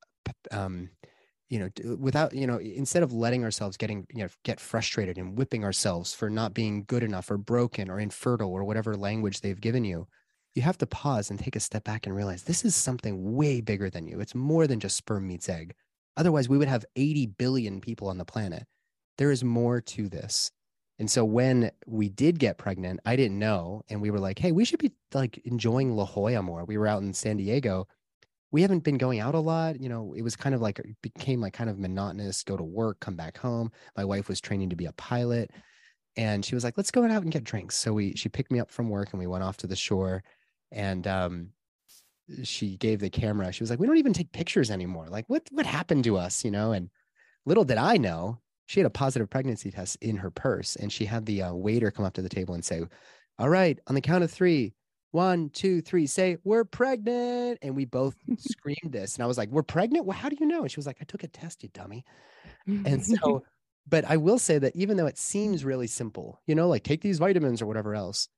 um, 0.51 0.91
you 1.53 1.59
know 1.59 1.97
without 1.97 2.35
you 2.35 2.47
know 2.47 2.59
instead 2.59 3.03
of 3.03 3.13
letting 3.13 3.45
ourselves 3.45 3.77
getting 3.77 4.07
you 4.11 4.23
know 4.23 4.29
get 4.43 4.59
frustrated 4.59 5.19
and 5.19 5.37
whipping 5.37 5.65
ourselves 5.65 6.15
for 6.15 6.31
not 6.31 6.55
being 6.55 6.85
good 6.87 7.03
enough 7.03 7.31
or 7.31 7.37
broken 7.37 7.91
or 7.91 8.01
infertile 8.01 8.51
or 8.51 8.65
whatever 8.65 8.97
language 8.97 9.43
they've 9.43 9.61
given 9.61 9.85
you 9.85 10.07
you 10.55 10.63
have 10.63 10.79
to 10.79 10.87
pause 10.87 11.31
and 11.31 11.39
take 11.39 11.57
a 11.57 11.61
step 11.61 11.85
back 11.85 12.07
and 12.07 12.15
realize 12.15 12.43
this 12.43 12.65
is 12.65 12.75
something 12.75 13.35
way 13.35 13.61
bigger 13.61 13.89
than 13.89 14.07
you. 14.07 14.21
It's 14.21 14.35
more 14.35 14.67
than 14.67 14.81
just 14.81 14.97
sperm 14.97 15.27
meets 15.27 15.49
egg. 15.49 15.75
Otherwise 16.17 16.49
we 16.49 16.59
would 16.59 16.69
have 16.69 16.85
80 16.97 17.27
billion 17.39 17.81
people 17.81 18.09
on 18.09 18.19
the 18.19 18.25
planet. 18.25 18.65
There 19.19 19.31
is 19.31 19.43
more 19.43 19.81
to 19.81 20.09
this. 20.09 20.51
And 20.99 21.11
so 21.11 21.25
when 21.25 21.71
we 21.87 22.09
did 22.09 22.39
get 22.39 22.59
pregnant 22.59 23.01
i 23.05 23.17
didn't 23.17 23.39
know 23.39 23.83
and 23.89 24.01
we 24.01 24.11
were 24.11 24.21
like 24.21 24.39
hey 24.39 24.53
we 24.53 24.65
should 24.65 24.79
be 24.79 24.93
like 25.13 25.41
enjoying 25.45 25.97
la 25.97 26.07
jolla 26.07 26.43
more. 26.43 26.65
We 26.65 26.79
were 26.79 26.87
out 26.87 27.03
in 27.03 27.13
san 27.13 27.39
diego 27.39 27.89
we 28.53 28.61
haven't 28.61 28.85
been 28.85 28.99
going 28.99 29.19
out 29.19 29.35
a 29.35 29.41
lot. 29.41 29.81
You 29.81 29.89
know, 29.89 30.15
it 30.17 30.23
was 30.23 30.37
kind 30.37 30.55
of 30.55 30.61
like 30.61 30.79
it 30.79 30.87
became 31.03 31.41
like 31.41 31.55
kind 31.55 31.71
of 31.71 31.79
monotonous, 31.79 32.45
go 32.45 32.57
to 32.57 32.63
work, 32.63 33.01
come 33.01 33.17
back 33.17 33.39
home. 33.39 33.73
My 33.97 34.05
wife 34.05 34.29
was 34.29 34.41
training 34.41 34.71
to 34.71 34.77
be 34.77 34.85
a 34.85 34.93
pilot 34.93 35.51
and 36.17 36.45
she 36.45 36.55
was 36.55 36.63
like, 36.63 36.77
let's 36.77 36.91
go 36.91 37.03
out 37.05 37.23
and 37.23 37.33
get 37.33 37.45
drinks. 37.45 37.77
So 37.77 37.95
we, 37.95 38.15
she 38.15 38.29
picked 38.29 38.53
me 38.53 38.61
up 38.61 38.71
from 38.71 38.91
work 38.91 39.09
and 39.13 39.19
we 39.19 39.27
went 39.27 39.43
off 39.43 39.57
to 39.59 39.67
the 39.67 39.75
shore 39.75 40.23
and, 40.71 41.07
um, 41.07 41.49
she 42.45 42.77
gave 42.77 43.01
the 43.01 43.11
camera, 43.11 43.53
she 43.53 43.63
was 43.63 43.71
like, 43.71 43.81
we 43.81 43.87
don't 43.87 43.97
even 43.97 44.13
take 44.13 44.33
pictures 44.33 44.71
anymore. 44.71 45.07
Like 45.09 45.25
what, 45.29 45.43
what 45.51 45.67
happened 45.67 46.05
to 46.05 46.17
us, 46.17 46.45
you 46.45 46.51
know? 46.51 46.73
And 46.73 46.91
little 47.47 47.65
did 47.65 47.79
I 47.79 47.97
know 47.97 48.39
she 48.67 48.81
had 48.81 48.87
a 48.87 48.91
positive 48.91 49.29
pregnancy 49.29 49.71
test 49.71 49.97
in 50.01 50.17
her 50.17 50.31
purse 50.31 50.77
and 50.77 50.93
she 50.93 51.07
had 51.07 51.27
the 51.27 51.43
uh, 51.43 51.55
waiter 51.55 51.91
come 51.91 52.05
up 52.05 52.15
to 52.15 52.23
the 52.23 52.29
table 52.29 52.55
and 52.55 52.65
say, 52.65 52.83
all 53.39 53.49
right, 53.49 53.79
on 53.87 53.95
the 53.95 54.01
count 54.01 54.25
of 54.25 54.31
three, 54.31 54.73
one, 55.13 55.51
two, 55.51 55.81
three, 55.81 56.07
say, 56.07 56.39
we're 56.43 56.65
pregnant. 56.65 57.59
And 57.63 57.77
we 57.77 57.85
both 57.85 58.17
screamed 58.39 58.93
this. 58.93 59.15
And 59.15 59.23
I 59.23 59.27
was 59.27 59.39
like, 59.39 59.51
we're 59.51 59.63
pregnant? 59.63 60.05
Well, 60.05 60.17
how 60.17 60.29
do 60.29 60.37
you 60.41 60.47
know? 60.47 60.63
And 60.63 60.71
she 60.71 60.79
was 60.79 60.87
like, 60.87 60.99
I 61.01 61.05
took 61.05 61.23
a 61.23 61.29
test, 61.29 61.63
you 61.63 61.69
dummy. 61.73 62.05
And 62.67 63.05
so, 63.07 63.45
but 63.89 64.05
I 64.05 64.17
will 64.17 64.39
say 64.39 64.59
that 64.59 64.75
even 64.75 64.97
though 64.97 65.07
it 65.07 65.19
seems 65.19 65.65
really 65.65 65.87
simple, 65.87 66.41
you 66.47 66.55
know, 66.55 66.69
like 66.69 66.83
take 66.83 67.03
these 67.03 67.19
vitamins 67.19 67.63
or 67.63 67.67
whatever 67.67 67.95
else, 67.95 68.29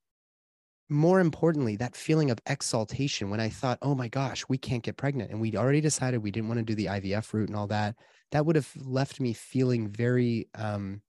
more 0.89 1.19
importantly, 1.19 1.77
that 1.77 1.95
feeling 1.95 2.29
of 2.29 2.39
exaltation 2.45 3.29
when 3.29 3.39
I 3.39 3.49
thought, 3.49 3.79
oh 3.81 3.95
my 3.95 4.07
gosh, 4.07 4.43
we 4.47 4.57
can't 4.57 4.83
get 4.83 4.97
pregnant. 4.97 5.31
And 5.31 5.41
we'd 5.41 5.55
already 5.55 5.81
decided 5.81 6.21
we 6.21 6.31
didn't 6.31 6.47
want 6.47 6.59
to 6.59 6.63
do 6.63 6.75
the 6.75 6.85
IVF 6.85 7.33
route 7.33 7.49
and 7.49 7.57
all 7.57 7.67
that, 7.67 7.95
that 8.31 8.45
would 8.45 8.55
have 8.55 8.69
left 8.75 9.19
me 9.19 9.33
feeling 9.33 9.87
very 9.87 10.47
um, 10.55 11.01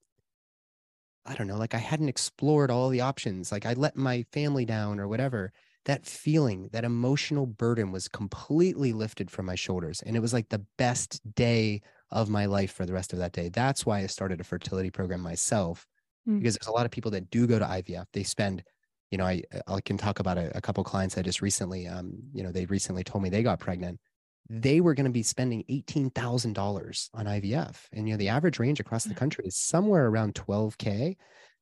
I 1.26 1.34
don't 1.34 1.46
know, 1.46 1.56
like 1.56 1.74
I 1.74 1.78
hadn't 1.78 2.08
explored 2.08 2.70
all 2.70 2.88
the 2.88 3.00
options. 3.00 3.52
Like 3.52 3.66
I 3.66 3.74
let 3.74 3.96
my 3.96 4.24
family 4.32 4.64
down 4.64 5.00
or 5.00 5.08
whatever. 5.08 5.52
That 5.84 6.04
feeling, 6.04 6.68
that 6.72 6.84
emotional 6.84 7.46
burden 7.46 7.92
was 7.92 8.08
completely 8.08 8.92
lifted 8.92 9.30
from 9.30 9.46
my 9.46 9.54
shoulders. 9.54 10.02
And 10.02 10.16
it 10.16 10.20
was 10.20 10.32
like 10.32 10.48
the 10.48 10.64
best 10.78 11.20
day 11.34 11.80
of 12.10 12.28
my 12.28 12.46
life 12.46 12.72
for 12.72 12.86
the 12.86 12.92
rest 12.92 13.12
of 13.12 13.20
that 13.20 13.32
day. 13.32 13.48
That's 13.48 13.86
why 13.86 14.00
I 14.00 14.06
started 14.06 14.40
a 14.40 14.44
fertility 14.44 14.90
program 14.90 15.20
myself, 15.20 15.86
mm. 16.28 16.38
because 16.38 16.56
there's 16.56 16.68
a 16.68 16.72
lot 16.72 16.86
of 16.86 16.90
people 16.90 17.10
that 17.12 17.30
do 17.30 17.46
go 17.46 17.58
to 17.58 17.64
IVF. 17.64 18.06
They 18.12 18.24
spend, 18.24 18.64
you 19.10 19.18
know, 19.18 19.26
I, 19.26 19.42
I 19.68 19.80
can 19.80 19.96
talk 19.96 20.18
about 20.18 20.38
a, 20.38 20.56
a 20.56 20.60
couple 20.60 20.82
clients 20.82 21.16
I 21.16 21.22
just 21.22 21.40
recently, 21.40 21.86
um, 21.86 22.12
you 22.32 22.42
know, 22.42 22.50
they 22.50 22.66
recently 22.66 23.04
told 23.04 23.22
me 23.22 23.30
they 23.30 23.44
got 23.44 23.60
pregnant 23.60 24.00
they 24.48 24.80
were 24.80 24.94
going 24.94 25.06
to 25.06 25.10
be 25.10 25.22
spending 25.22 25.64
$18,000 25.70 27.08
on 27.14 27.26
IVF. 27.26 27.76
And, 27.92 28.08
you 28.08 28.14
know, 28.14 28.18
the 28.18 28.28
average 28.28 28.58
range 28.58 28.80
across 28.80 29.04
the 29.04 29.14
country 29.14 29.44
is 29.46 29.56
somewhere 29.56 30.06
around 30.06 30.34
12K, 30.34 31.16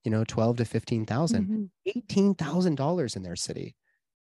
you 0.05 0.11
know, 0.11 0.25
12 0.25 0.59
to 0.59 0.65
15,000, 0.65 1.71
mm-hmm. 1.87 1.99
$18,000 1.99 3.17
in 3.17 3.23
their 3.23 3.37
city. 3.37 3.75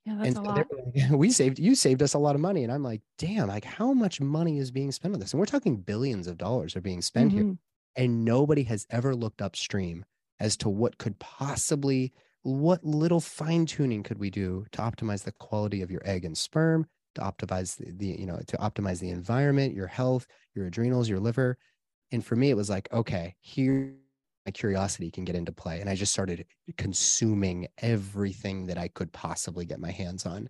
Yeah, 0.04 0.14
that's 0.16 0.28
and 0.28 0.37
a 0.37 0.40
so 0.40 0.42
lot. 0.42 0.66
Like, 0.95 1.11
we 1.11 1.30
saved, 1.30 1.59
you 1.59 1.75
saved 1.75 2.02
us 2.02 2.14
a 2.14 2.19
lot 2.19 2.35
of 2.35 2.40
money. 2.40 2.64
And 2.64 2.73
I'm 2.73 2.83
like, 2.83 3.02
damn, 3.19 3.49
like 3.49 3.64
how 3.64 3.92
much 3.92 4.21
money 4.21 4.59
is 4.59 4.71
being 4.71 4.92
spent 4.92 5.14
on 5.14 5.21
this? 5.21 5.33
And 5.33 5.40
we're 5.40 5.47
talking 5.47 5.76
billions 5.76 6.26
of 6.26 6.38
dollars 6.38 6.75
are 6.75 6.80
being 6.80 7.02
spent 7.02 7.33
mm-hmm. 7.33 7.49
here. 7.49 7.57
And 7.97 8.25
nobody 8.25 8.62
has 8.64 8.87
ever 8.90 9.14
looked 9.14 9.42
upstream 9.42 10.04
as 10.38 10.57
to 10.59 10.69
what 10.69 10.99
could 10.99 11.19
possibly, 11.19 12.12
what 12.42 12.83
little 12.85 13.21
fine 13.21 13.66
tuning 13.66 14.02
could 14.02 14.19
we 14.19 14.30
do 14.30 14.64
to 14.73 14.80
optimize 14.80 15.25
the 15.25 15.33
quality 15.33 15.83
of 15.83 15.90
your 15.90 16.02
egg 16.04 16.25
and 16.25 16.37
sperm, 16.38 16.87
to 17.20 17.46
optimize 17.46 17.76
the, 17.76 17.92
the, 17.92 18.06
you 18.06 18.26
know 18.26 18.40
to 18.46 18.56
optimize 18.56 19.00
the 19.00 19.10
environment 19.10 19.74
your 19.74 19.86
health 19.86 20.26
your 20.54 20.66
adrenals 20.66 21.08
your 21.08 21.20
liver. 21.20 21.58
And 22.12 22.24
for 22.24 22.36
me 22.36 22.50
it 22.50 22.56
was 22.56 22.70
like 22.70 22.92
okay 22.92 23.34
here 23.40 23.94
my 24.46 24.52
curiosity 24.52 25.10
can 25.10 25.24
get 25.24 25.36
into 25.36 25.52
play. 25.52 25.80
And 25.80 25.90
i 25.90 25.94
just 25.94 26.12
started 26.12 26.46
consuming 26.76 27.68
everything 27.78 28.66
that 28.66 28.78
i 28.78 28.88
could 28.88 29.12
possibly 29.12 29.64
get 29.64 29.80
my 29.80 29.90
hands 29.90 30.26
on. 30.26 30.48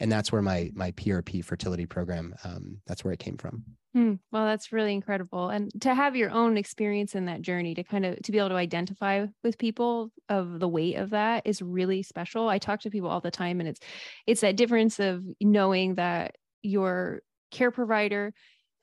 And 0.00 0.10
that's 0.10 0.32
where 0.32 0.42
my 0.42 0.70
my 0.74 0.92
prp 0.92 1.44
fertility 1.44 1.86
program 1.86 2.34
um, 2.44 2.80
that's 2.86 3.04
where 3.04 3.12
it 3.12 3.20
came 3.20 3.36
from 3.36 3.64
Hmm. 3.96 4.16
Well, 4.30 4.44
that's 4.44 4.72
really 4.72 4.92
incredible. 4.92 5.48
And 5.48 5.70
to 5.80 5.94
have 5.94 6.14
your 6.16 6.30
own 6.30 6.58
experience 6.58 7.14
in 7.14 7.24
that 7.24 7.40
journey 7.40 7.74
to 7.76 7.82
kind 7.82 8.04
of 8.04 8.20
to 8.24 8.30
be 8.30 8.36
able 8.36 8.50
to 8.50 8.56
identify 8.56 9.24
with 9.42 9.56
people 9.56 10.12
of 10.28 10.60
the 10.60 10.68
weight 10.68 10.96
of 10.96 11.08
that 11.10 11.46
is 11.46 11.62
really 11.62 12.02
special. 12.02 12.50
I 12.50 12.58
talk 12.58 12.80
to 12.80 12.90
people 12.90 13.08
all 13.08 13.22
the 13.22 13.30
time 13.30 13.58
and 13.58 13.66
it's 13.66 13.80
it's 14.26 14.42
that 14.42 14.56
difference 14.56 15.00
of 15.00 15.24
knowing 15.40 15.94
that 15.94 16.36
your 16.60 17.22
care 17.50 17.70
provider 17.70 18.34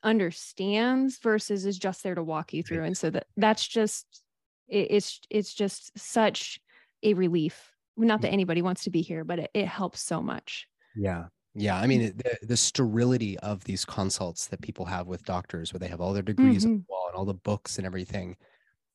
understands 0.02 1.20
versus 1.22 1.64
is 1.64 1.78
just 1.78 2.02
there 2.02 2.16
to 2.16 2.22
walk 2.24 2.52
you 2.52 2.64
through. 2.64 2.82
And 2.82 2.98
so 2.98 3.10
that 3.10 3.28
that's 3.36 3.68
just 3.68 4.20
it, 4.66 4.88
it's 4.90 5.20
it's 5.30 5.54
just 5.54 5.96
such 5.96 6.58
a 7.04 7.14
relief. 7.14 7.70
Not 7.96 8.22
that 8.22 8.32
anybody 8.32 8.62
wants 8.62 8.82
to 8.82 8.90
be 8.90 9.02
here, 9.02 9.22
but 9.22 9.38
it, 9.38 9.50
it 9.54 9.68
helps 9.68 10.02
so 10.02 10.20
much. 10.20 10.66
Yeah. 10.96 11.26
Yeah, 11.54 11.78
I 11.78 11.86
mean 11.86 12.16
the, 12.16 12.38
the 12.42 12.56
sterility 12.56 13.38
of 13.38 13.62
these 13.64 13.84
consults 13.84 14.48
that 14.48 14.60
people 14.60 14.84
have 14.86 15.06
with 15.06 15.24
doctors, 15.24 15.72
where 15.72 15.78
they 15.78 15.88
have 15.88 16.00
all 16.00 16.12
their 16.12 16.22
degrees 16.22 16.64
mm-hmm. 16.64 16.72
on 16.72 16.78
the 16.78 16.84
wall 16.88 17.06
and 17.08 17.16
all 17.16 17.24
the 17.24 17.34
books 17.34 17.78
and 17.78 17.86
everything. 17.86 18.36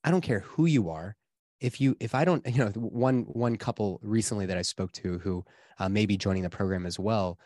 I 0.03 0.11
don't 0.11 0.21
care 0.21 0.41
who 0.41 0.65
you 0.65 0.89
are. 0.89 1.15
If 1.61 1.79
you, 1.79 1.95
if 1.99 2.13
I 2.13 2.25
don't, 2.25 2.45
you 2.53 2.57
know, 2.57 2.71
one 2.71 3.21
one 3.23 3.55
couple 3.55 3.99
recently 4.03 4.45
that 4.47 4.57
I 4.57 4.61
spoke 4.61 4.91
to 4.93 5.19
who 5.19 5.45
uh, 5.79 5.87
may 5.87 6.05
be 6.05 6.17
joining 6.17 6.43
the 6.43 6.49
program 6.49 6.85
as 6.85 6.99
well, 6.99 7.39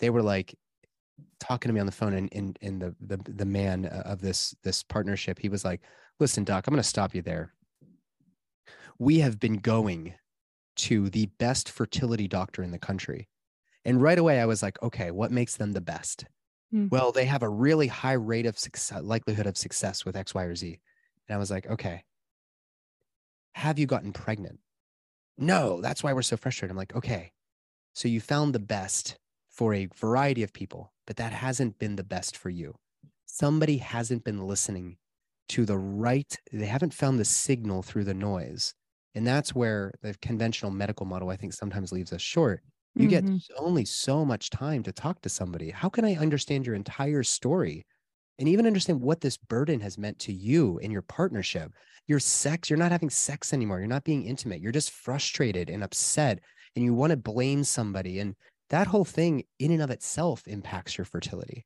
they 0.00 0.10
were 0.10 0.22
like 0.22 0.56
talking 1.38 1.68
to 1.68 1.72
me 1.72 1.80
on 1.80 1.86
the 1.86 1.92
phone, 1.92 2.14
and 2.14 2.28
and, 2.32 2.58
and 2.60 2.82
the 2.82 2.94
the 3.00 3.16
the 3.32 3.44
man 3.44 3.86
uh, 3.86 4.02
of 4.06 4.20
this 4.20 4.56
this 4.64 4.82
partnership, 4.82 5.38
he 5.38 5.48
was 5.48 5.64
like, 5.64 5.82
"Listen, 6.18 6.42
doc, 6.42 6.66
I'm 6.66 6.74
going 6.74 6.82
to 6.82 6.88
stop 6.88 7.14
you 7.14 7.22
there. 7.22 7.52
We 8.98 9.20
have 9.20 9.38
been 9.38 9.58
going 9.58 10.14
to 10.76 11.10
the 11.10 11.26
best 11.38 11.70
fertility 11.70 12.26
doctor 12.26 12.64
in 12.64 12.72
the 12.72 12.78
country." 12.78 13.28
And 13.88 14.02
right 14.02 14.18
away, 14.18 14.38
I 14.38 14.44
was 14.44 14.62
like, 14.62 14.76
okay, 14.82 15.10
what 15.10 15.32
makes 15.32 15.56
them 15.56 15.72
the 15.72 15.80
best? 15.80 16.26
Mm. 16.74 16.90
Well, 16.90 17.10
they 17.10 17.24
have 17.24 17.42
a 17.42 17.48
really 17.48 17.86
high 17.86 18.12
rate 18.12 18.44
of 18.44 18.58
success, 18.58 19.00
likelihood 19.02 19.46
of 19.46 19.56
success 19.56 20.04
with 20.04 20.14
X, 20.14 20.34
Y, 20.34 20.44
or 20.44 20.54
Z. 20.54 20.78
And 21.26 21.34
I 21.34 21.38
was 21.38 21.50
like, 21.50 21.66
okay, 21.66 22.04
have 23.54 23.78
you 23.78 23.86
gotten 23.86 24.12
pregnant? 24.12 24.58
No, 25.38 25.80
that's 25.80 26.04
why 26.04 26.12
we're 26.12 26.20
so 26.20 26.36
frustrated. 26.36 26.70
I'm 26.70 26.76
like, 26.76 26.94
okay, 26.94 27.32
so 27.94 28.08
you 28.08 28.20
found 28.20 28.54
the 28.54 28.58
best 28.58 29.16
for 29.48 29.72
a 29.72 29.88
variety 29.96 30.42
of 30.42 30.52
people, 30.52 30.92
but 31.06 31.16
that 31.16 31.32
hasn't 31.32 31.78
been 31.78 31.96
the 31.96 32.04
best 32.04 32.36
for 32.36 32.50
you. 32.50 32.74
Somebody 33.24 33.78
hasn't 33.78 34.22
been 34.22 34.46
listening 34.46 34.98
to 35.48 35.64
the 35.64 35.78
right, 35.78 36.36
they 36.52 36.66
haven't 36.66 36.92
found 36.92 37.18
the 37.18 37.24
signal 37.24 37.82
through 37.82 38.04
the 38.04 38.12
noise. 38.12 38.74
And 39.14 39.26
that's 39.26 39.54
where 39.54 39.94
the 40.02 40.14
conventional 40.20 40.72
medical 40.72 41.06
model, 41.06 41.30
I 41.30 41.36
think, 41.36 41.54
sometimes 41.54 41.90
leaves 41.90 42.12
us 42.12 42.20
short 42.20 42.62
you 42.94 43.08
mm-hmm. 43.08 43.36
get 43.36 43.42
only 43.58 43.84
so 43.84 44.24
much 44.24 44.50
time 44.50 44.82
to 44.84 44.92
talk 44.92 45.20
to 45.22 45.28
somebody. 45.28 45.70
How 45.70 45.88
can 45.88 46.04
I 46.04 46.16
understand 46.16 46.66
your 46.66 46.74
entire 46.74 47.22
story 47.22 47.86
and 48.38 48.48
even 48.48 48.66
understand 48.66 49.00
what 49.00 49.20
this 49.20 49.36
burden 49.36 49.80
has 49.80 49.98
meant 49.98 50.18
to 50.20 50.32
you 50.32 50.78
in 50.78 50.90
your 50.90 51.02
partnership? 51.02 51.72
Your 52.06 52.20
sex, 52.20 52.70
you're 52.70 52.78
not 52.78 52.92
having 52.92 53.10
sex 53.10 53.52
anymore. 53.52 53.78
You're 53.78 53.88
not 53.88 54.04
being 54.04 54.24
intimate. 54.24 54.60
You're 54.60 54.72
just 54.72 54.90
frustrated 54.90 55.70
and 55.70 55.84
upset 55.84 56.40
and 56.74 56.84
you 56.84 56.94
want 56.94 57.10
to 57.10 57.16
blame 57.16 57.64
somebody. 57.64 58.20
And 58.20 58.34
that 58.70 58.86
whole 58.86 59.04
thing, 59.04 59.44
in 59.58 59.72
and 59.72 59.82
of 59.82 59.90
itself, 59.90 60.46
impacts 60.46 60.98
your 60.98 61.04
fertility. 61.04 61.64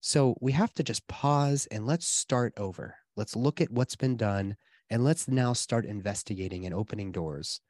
So 0.00 0.36
we 0.40 0.52
have 0.52 0.74
to 0.74 0.82
just 0.82 1.06
pause 1.08 1.66
and 1.70 1.86
let's 1.86 2.06
start 2.06 2.52
over. 2.56 2.96
Let's 3.16 3.36
look 3.36 3.60
at 3.60 3.70
what's 3.70 3.96
been 3.96 4.16
done 4.16 4.56
and 4.90 5.02
let's 5.02 5.28
now 5.28 5.54
start 5.54 5.86
investigating 5.86 6.66
and 6.66 6.74
opening 6.74 7.10
doors. 7.10 7.60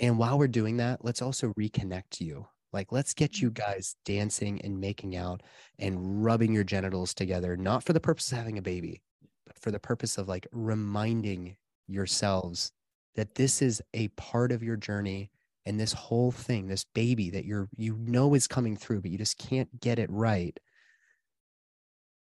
And 0.00 0.18
while 0.18 0.38
we're 0.38 0.48
doing 0.48 0.76
that, 0.78 1.04
let's 1.04 1.22
also 1.22 1.52
reconnect 1.58 2.20
you. 2.20 2.46
Like, 2.72 2.92
let's 2.92 3.14
get 3.14 3.40
you 3.40 3.50
mm-hmm. 3.50 3.72
guys 3.72 3.96
dancing 4.04 4.60
and 4.62 4.78
making 4.78 5.16
out 5.16 5.42
and 5.78 6.22
rubbing 6.22 6.52
your 6.52 6.64
genitals 6.64 7.14
together, 7.14 7.56
not 7.56 7.82
for 7.82 7.92
the 7.92 8.00
purpose 8.00 8.30
of 8.32 8.38
having 8.38 8.58
a 8.58 8.62
baby, 8.62 9.02
but 9.46 9.58
for 9.58 9.70
the 9.70 9.78
purpose 9.78 10.18
of 10.18 10.28
like 10.28 10.46
reminding 10.52 11.56
yourselves 11.86 12.72
that 13.14 13.34
this 13.34 13.62
is 13.62 13.80
a 13.94 14.08
part 14.08 14.52
of 14.52 14.62
your 14.62 14.76
journey 14.76 15.30
and 15.64 15.80
this 15.80 15.92
whole 15.92 16.30
thing, 16.30 16.66
this 16.66 16.84
baby 16.94 17.30
that 17.30 17.44
you're, 17.44 17.68
you 17.76 17.96
know, 17.98 18.34
is 18.34 18.46
coming 18.46 18.76
through, 18.76 19.00
but 19.00 19.10
you 19.10 19.18
just 19.18 19.38
can't 19.38 19.80
get 19.80 19.98
it 19.98 20.10
right. 20.10 20.58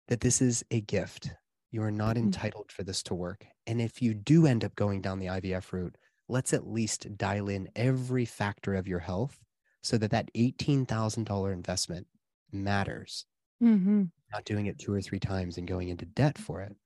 That 0.06 0.20
this 0.20 0.40
is 0.40 0.64
a 0.70 0.80
gift. 0.80 1.30
You 1.70 1.82
are 1.82 1.90
not 1.90 2.16
mm-hmm. 2.16 2.26
entitled 2.26 2.72
for 2.72 2.84
this 2.84 3.02
to 3.04 3.14
work. 3.14 3.44
And 3.66 3.80
if 3.80 4.00
you 4.00 4.14
do 4.14 4.46
end 4.46 4.64
up 4.64 4.74
going 4.76 5.02
down 5.02 5.18
the 5.18 5.26
IVF 5.26 5.72
route, 5.72 5.96
let's 6.28 6.52
at 6.52 6.68
least 6.68 7.16
dial 7.16 7.48
in 7.48 7.68
every 7.74 8.24
factor 8.24 8.74
of 8.74 8.86
your 8.86 8.98
health 8.98 9.38
so 9.82 9.96
that 9.98 10.10
that 10.10 10.32
$18,000 10.34 11.52
investment 11.52 12.06
matters. 12.52 13.24
Mm-hmm. 13.62 14.04
not 14.32 14.44
doing 14.44 14.66
it 14.66 14.78
two 14.78 14.94
or 14.94 15.00
three 15.00 15.18
times 15.18 15.58
and 15.58 15.66
going 15.66 15.88
into 15.88 16.04
debt 16.04 16.38
for 16.38 16.60
it. 16.60 16.76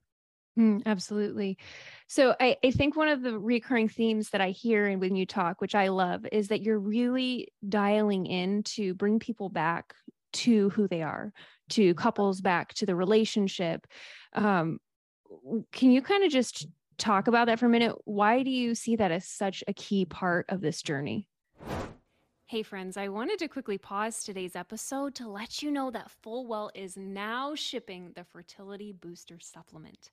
Mm, 0.59 0.83
absolutely. 0.87 1.59
So 2.09 2.35
I, 2.41 2.57
I 2.65 2.71
think 2.71 2.97
one 2.97 3.09
of 3.09 3.23
the 3.23 3.39
recurring 3.39 3.89
themes 3.89 4.31
that 4.31 4.41
I 4.41 4.51
hear 4.51 4.87
and 4.87 5.01
when 5.01 5.17
you 5.17 5.27
talk, 5.27 5.61
which 5.61 5.75
I 5.75 5.89
love, 5.89 6.27
is 6.31 6.49
that 6.49 6.63
you're 6.63 6.79
really 6.79 7.49
dialing 7.67 8.27
in 8.27 8.63
to 8.65 8.95
bring 8.95 9.19
people 9.19 9.49
back 9.49 9.95
to 10.35 10.71
who 10.71 10.89
they 10.89 11.03
are, 11.03 11.33
to 11.71 11.95
couples 11.95 12.41
back 12.41 12.75
to 12.75 12.87
the 12.87 12.97
relationship. 12.97 13.87
Um, 14.35 14.79
can 15.73 15.91
you 15.91 16.03
kind 16.03 16.25
of 16.25 16.31
just 16.31 16.67
talk 16.99 17.27
about 17.29 17.47
that 17.47 17.59
for 17.59 17.67
a 17.67 17.71
minute? 17.71 17.97
Why 18.05 18.43
do 18.43 18.51
you 18.51 18.75
see 18.75 18.97
that 18.97 19.11
as 19.11 19.27
such 19.27 19.65
a 19.67 19.73
key 19.73 20.05
part 20.05 20.47
of 20.49 20.61
this 20.61 20.83
journey? 20.83 21.29
Hey, 22.47 22.63
friends, 22.63 22.99
I 22.99 23.09
wanted 23.09 23.39
to 23.39 23.49
quickly 23.49 23.79
pause 23.79 24.23
today's 24.23 24.57
episode 24.57 25.15
to 25.15 25.27
let 25.27 25.63
you 25.63 25.71
know 25.71 25.91
that 25.91 26.11
Fullwell 26.23 26.69
is 26.75 26.99
now 26.99 27.55
shipping 27.55 28.13
the 28.15 28.25
Fertility 28.25 28.93
Booster 28.93 29.39
Supplement. 29.41 30.11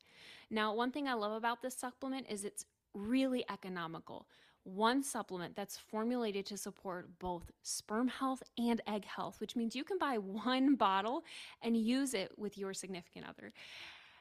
Now, 0.50 0.74
one 0.74 0.92
thing 0.92 1.10
I 1.10 1.16
love 1.16 1.34
about 1.34 1.62
this 1.62 1.76
supplement 1.76 2.28
is 2.30 2.46
it's 2.46 2.66
really 2.94 3.44
economical. 3.52 4.26
One 4.64 5.04
supplement 5.04 5.56
that's 5.56 5.78
formulated 5.78 6.46
to 6.46 6.58
support 6.58 7.10
both 7.20 7.52
sperm 7.62 8.08
health 8.08 8.42
and 8.58 8.82
egg 8.88 9.04
health, 9.04 9.42
which 9.42 9.58
means 9.58 9.76
you 9.76 9.84
can 9.84 9.98
buy 9.98 10.18
one 10.18 10.76
bottle 10.76 11.26
and 11.62 11.76
use 11.76 12.14
it 12.14 12.32
with 12.38 12.58
your 12.58 12.74
significant 12.74 13.26
other. 13.28 13.52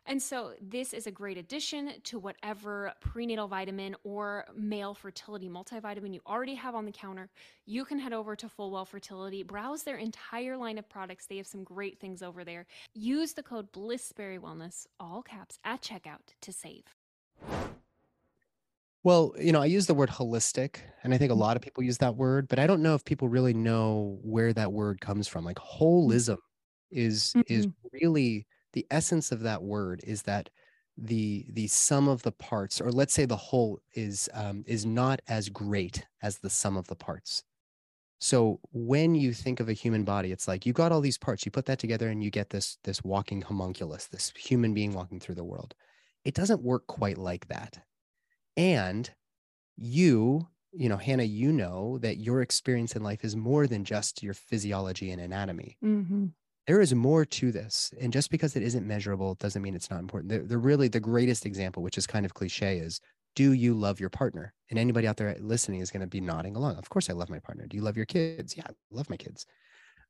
And 0.09 0.23
so 0.23 0.53
this 0.63 0.95
is 0.95 1.07
a 1.07 1.11
great 1.11 1.37
addition 1.37 1.93
to 2.05 2.19
whatever 2.19 2.95
prenatal 3.01 3.47
vitamin 3.47 3.95
or 4.05 4.47
male 4.57 4.95
fertility 4.95 5.51
multivitamin 5.51 6.15
you 6.15 6.21
already 6.27 6.55
have 6.55 6.75
on 6.75 6.87
the 6.87 6.93
counter. 6.93 7.29
You 7.67 7.85
can 7.85 7.99
head 7.99 8.15
over 8.15 8.35
to 8.35 8.47
Fullwell 8.49 8.89
Fertility, 8.89 9.43
browse 9.43 9.83
their 9.83 9.99
entire 9.99 10.57
line 10.57 10.79
of 10.79 10.89
products. 10.89 11.27
They 11.27 11.37
have 11.37 11.47
some 11.47 11.63
great 11.63 12.01
things 12.01 12.23
over 12.23 12.43
there. 12.43 12.65
Use 12.95 13.35
the 13.35 13.43
code 13.43 13.71
Blissberry 13.71 14.39
Wellness, 14.39 14.87
all 14.99 15.21
caps, 15.21 15.59
at 15.63 15.83
checkout 15.83 16.33
to 16.41 16.53
save. 16.53 16.85
Well, 19.05 19.35
you 19.39 19.53
know, 19.53 19.61
I 19.61 19.67
use 19.67 19.87
the 19.87 19.95
word 19.95 20.09
holistic, 20.09 20.77
and 21.03 21.13
I 21.13 21.19
think 21.19 21.31
a 21.31 21.35
mm-hmm. 21.35 21.43
lot 21.43 21.57
of 21.57 21.63
people 21.63 21.83
use 21.83 21.99
that 21.99 22.17
word, 22.17 22.49
but 22.49 22.59
I 22.59 22.67
don't 22.67 22.83
know 22.83 22.95
if 22.95 23.05
people 23.05 23.29
really 23.29 23.53
know 23.53 24.19
where 24.23 24.55
that 24.55 24.73
word 24.73 25.03
comes 25.03 25.29
from. 25.29 25.45
Like 25.45 25.59
holism 25.59 26.39
is 26.91 27.35
mm-hmm. 27.37 27.53
is 27.53 27.69
really 27.93 28.47
the 28.73 28.87
essence 28.91 29.33
of 29.33 29.41
that 29.41 29.63
word 29.63 30.01
is 30.05 30.23
that 30.23 30.51
the 30.99 31.47
the 31.49 31.69
sum 31.69 32.09
of 32.09 32.23
the 32.23 32.33
parts 32.33 32.81
or 32.81 32.91
let's 32.91 33.15
say 33.15 33.25
the 33.25 33.37
whole 33.37 33.81
is 33.95 34.29
um, 34.35 34.65
is 34.67 34.85
not 34.85 35.21
as 35.29 35.49
great 35.49 36.05
as 36.23 36.39
the 36.39 36.51
sum 36.51 36.77
of 36.77 36.89
the 36.89 36.97
parts. 36.97 37.45
So 38.21 38.59
when 38.73 39.15
you 39.15 39.33
think 39.33 39.61
of 39.61 39.69
a 39.69 39.75
human 39.75 40.03
body 40.03 40.33
it's 40.33 40.49
like 40.49 40.67
you 40.67 40.73
got 40.73 40.91
all 40.91 41.01
these 41.01 41.19
parts 41.19 41.47
you 41.47 41.53
put 41.53 41.67
that 41.67 41.79
together 41.79 42.09
and 42.09 42.23
you 42.23 42.31
get 42.31 42.51
this 42.51 42.79
this 42.83 43.05
walking 43.05 43.43
homunculus 43.43 44.07
this 44.07 44.33
human 44.37 44.75
being 44.75 44.93
walking 44.93 45.21
through 45.21 45.37
the 45.37 45.45
world. 45.45 45.75
It 46.25 46.35
doesn't 46.35 46.63
work 46.63 46.89
quite 46.89 47.17
like 47.17 47.47
that. 47.47 47.79
And 48.57 49.09
you 49.77 50.49
you 50.73 50.89
know 50.89 50.97
hannah 50.97 51.23
you 51.23 51.53
know 51.53 51.99
that 51.99 52.17
your 52.17 52.43
experience 52.43 52.97
in 52.97 53.05
life 53.05 53.25
is 53.25 53.37
more 53.37 53.69
than 53.69 53.85
just 53.85 54.21
your 54.25 54.35
physiology 54.35 55.13
and 55.13 55.21
anatomy. 55.21 55.77
Mm-hmm 55.85 56.27
there 56.69 56.83
is 56.83 56.95
more 56.95 57.25
to 57.25 57.51
this. 57.51 57.95
And 57.99 58.13
just 58.13 58.31
because 58.31 58.55
it 58.55 58.63
isn't 58.63 58.87
measurable 58.87 59.35
doesn't 59.37 59.63
mean 59.63 59.75
it's 59.75 59.91
not 59.91 60.01
important. 60.01 60.31
The, 60.31 60.41
the 60.41 60.59
really 60.59 60.89
the 60.89 61.01
greatest 61.01 61.47
example, 61.47 61.83
which 61.83 61.97
is 61.97 62.07
kind 62.07 62.27
of 62.27 62.35
cliche, 62.35 62.77
is 62.77 63.01
do 63.35 63.55
you 63.55 63.73
love 63.73 64.01
your 64.01 64.11
partner? 64.11 64.53
And 64.69 64.79
anybody 64.79 65.09
out 65.09 65.17
there 65.17 65.35
listening 65.41 65.81
is 65.81 65.91
going 65.91 66.03
to 66.03 66.07
be 66.07 66.21
nodding 66.21 66.57
along. 66.57 66.77
Of 66.77 66.91
course, 66.91 67.09
I 67.09 67.15
love 67.15 67.31
my 67.31 67.39
partner. 67.39 67.67
Do 67.67 67.79
you 67.79 67.83
love 67.83 67.97
your 67.97 68.05
kids? 68.05 68.55
Yeah, 68.55 68.65
I 68.69 68.73
love 68.91 69.09
my 69.09 69.17
kids. 69.17 69.47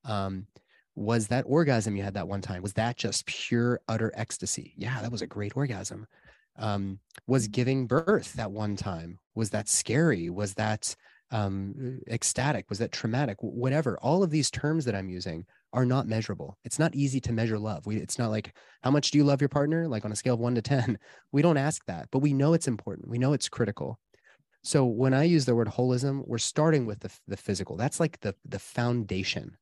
Um, 0.05 0.49
was 0.97 1.29
that 1.29 1.45
orgasm 1.47 1.95
you 1.95 2.03
had 2.03 2.15
that 2.15 2.27
one 2.27 2.41
time? 2.41 2.61
Was 2.61 2.73
that 2.73 2.97
just 2.97 3.25
pure, 3.27 3.81
utter 3.87 4.11
ecstasy? 4.17 4.75
Yeah, 4.77 5.01
that 5.01 5.13
was 5.13 5.23
a 5.23 5.29
great 5.29 5.57
orgasm. 5.57 6.09
Um, 6.57 6.99
was 7.29 7.47
giving 7.47 7.87
birth 7.87 8.33
that 8.33 8.51
one 8.51 8.75
time? 8.75 9.21
Was 9.37 9.51
that 9.51 9.69
scary? 9.69 10.29
Was 10.29 10.55
that 10.55 10.97
um, 11.31 12.01
ecstatic? 12.09 12.69
Was 12.69 12.81
that 12.81 12.91
traumatic? 12.91 13.37
Whatever. 13.43 13.97
All 13.99 14.25
of 14.25 14.31
these 14.31 14.51
terms 14.51 14.87
that 14.87 14.97
I'm 14.97 15.09
using 15.09 15.47
are 15.73 15.85
not 15.85 16.07
measurable. 16.07 16.57
It's 16.65 16.79
not 16.79 16.95
easy 16.95 17.21
to 17.21 17.33
measure 17.33 17.59
love. 17.59 17.87
We, 17.87 17.97
it's 17.97 18.19
not 18.19 18.31
like, 18.31 18.55
how 18.83 18.91
much 18.91 19.11
do 19.11 19.19
you 19.19 19.25
love 19.25 19.41
your 19.41 19.49
partner? 19.49 19.87
Like 19.87 20.05
on 20.05 20.13
a 20.13 20.17
scale 20.17 20.35
of 20.35 20.41
one 20.41 20.55
to 20.55 20.63
10. 20.63 20.99
We 21.33 21.43
don't 21.43 21.59
ask 21.59 21.85
that, 21.87 22.09
but 22.11 22.21
we 22.21 22.33
know 22.33 22.55
it's 22.55 22.69
important. 22.69 23.09
We 23.09 23.19
know 23.19 23.35
it's 23.35 23.51
critical. 23.51 23.99
So 24.63 24.85
when 24.87 25.13
I 25.13 25.25
use 25.25 25.45
the 25.45 25.55
word 25.55 25.69
holism, 25.69 26.27
we're 26.27 26.39
starting 26.39 26.87
with 26.87 27.01
the, 27.01 27.11
the 27.27 27.37
physical. 27.37 27.77
That's 27.77 28.01
like 28.01 28.21
the, 28.21 28.35
the 28.47 28.59
foundation. 28.59 29.57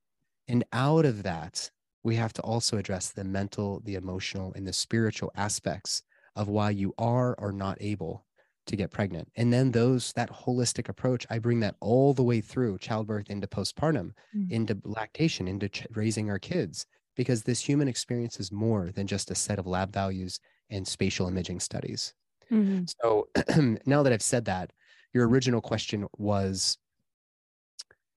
And 0.49 0.65
out 0.73 1.05
of 1.05 1.25
that, 1.25 1.71
we 2.05 2.15
have 2.17 2.33
to 2.35 2.43
also 2.43 2.79
address 2.79 3.11
the 3.11 3.25
mental, 3.25 3.81
the 3.85 3.97
emotional, 3.97 4.53
and 4.55 4.67
the 4.67 4.73
spiritual 4.73 5.33
aspects 5.35 6.03
of 6.37 6.49
why 6.49 6.71
you 6.71 6.95
are 6.99 7.35
or 7.39 7.51
not 7.51 7.79
able 7.81 8.26
to 8.67 8.77
get 8.77 8.91
pregnant. 8.91 9.29
And 9.37 9.53
then 9.53 9.71
those 9.71 10.13
that 10.13 10.31
holistic 10.31 10.89
approach, 10.89 11.27
I 11.31 11.39
bring 11.39 11.61
that 11.61 11.77
all 11.81 12.13
the 12.13 12.23
way 12.23 12.41
through 12.41 12.79
childbirth 12.79 13.31
into 13.31 13.47
postpartum, 13.47 14.13
mm-hmm. 14.35 14.53
into 14.53 14.79
lactation, 14.85 15.49
into 15.49 15.69
ch- 15.69 15.87
raising 15.95 16.31
our 16.31 16.39
kids, 16.39 16.87
because 17.17 17.43
this 17.43 17.61
human 17.61 17.89
experience 17.89 18.39
is 18.39 18.53
more 18.53 18.91
than 18.93 19.07
just 19.07 19.31
a 19.31 19.35
set 19.35 19.59
of 19.59 19.67
lab 19.67 19.93
values 19.93 20.41
and 20.71 20.87
spatial 20.87 21.29
imaging 21.29 21.61
studies. 21.61 22.15
Mm-hmm. 22.51 22.85
So 23.01 23.29
now 23.87 24.03
that 24.03 24.13
I've 24.13 24.23
said 24.23 24.45
that, 24.47 24.73
your 25.13 25.29
original 25.29 25.61
question 25.61 26.07
was 26.19 26.77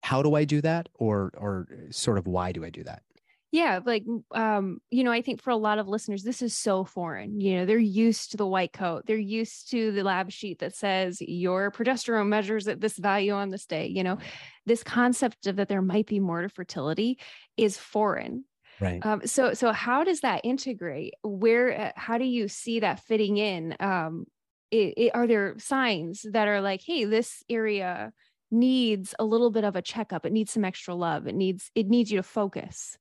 how 0.01 0.21
do 0.21 0.35
I 0.35 0.45
do 0.45 0.61
that 0.61 0.89
or 0.95 1.31
or 1.37 1.67
sort 1.91 2.17
of 2.17 2.27
why 2.27 2.51
do 2.51 2.65
I 2.65 2.69
do 2.69 2.83
that? 2.83 3.03
Yeah 3.51 3.79
like 3.85 4.03
um 4.31 4.79
you 4.89 5.03
know 5.03 5.11
i 5.11 5.21
think 5.21 5.41
for 5.41 5.49
a 5.49 5.57
lot 5.57 5.79
of 5.79 5.87
listeners 5.87 6.23
this 6.23 6.41
is 6.41 6.55
so 6.55 6.83
foreign 6.83 7.39
you 7.39 7.55
know 7.55 7.65
they're 7.65 7.77
used 7.77 8.31
to 8.31 8.37
the 8.37 8.45
white 8.45 8.73
coat 8.73 9.03
they're 9.05 9.17
used 9.17 9.69
to 9.69 9.91
the 9.91 10.03
lab 10.03 10.31
sheet 10.31 10.59
that 10.59 10.75
says 10.75 11.21
your 11.21 11.71
progesterone 11.71 12.27
measures 12.27 12.67
at 12.67 12.79
this 12.79 12.97
value 12.97 13.33
on 13.33 13.49
this 13.49 13.65
day 13.65 13.89
you 13.89 14.03
know? 14.03 14.17
This 14.65 14.83
concept 14.83 15.47
of 15.47 15.57
that 15.57 15.67
there 15.67 15.81
might 15.81 16.05
be 16.05 16.19
more 16.19 16.41
to 16.41 16.49
fertility 16.49 17.19
is 17.57 17.77
foreign. 17.77 18.45
Right. 18.79 19.05
Um, 19.05 19.25
so 19.25 19.53
so 19.53 19.73
how 19.73 20.03
does 20.03 20.21
that 20.21 20.41
integrate? 20.45 21.15
Where 21.21 21.81
uh, 21.81 21.91
how 21.95 22.17
do 22.17 22.25
you 22.25 22.47
see 22.47 22.79
that 22.79 23.01
fitting 23.01 23.37
in? 23.37 23.75
Um 23.79 24.25
it, 24.71 24.93
it, 24.97 25.11
are 25.15 25.25
there 25.25 25.55
signs 25.57 26.23
that 26.31 26.47
are 26.47 26.61
like 26.61 26.81
hey 26.85 27.05
this 27.05 27.43
area 27.49 28.13
needs 28.51 29.15
a 29.17 29.25
little 29.25 29.49
bit 29.49 29.63
of 29.63 29.75
a 29.75 29.81
checkup 29.81 30.27
it 30.27 30.31
needs 30.31 30.51
some 30.51 30.63
extra 30.63 30.93
love 30.93 31.25
it 31.25 31.33
needs 31.33 31.71
it 31.73 31.87
needs 31.87 32.11
you 32.11 32.17
to 32.17 32.23
focus 32.23 32.95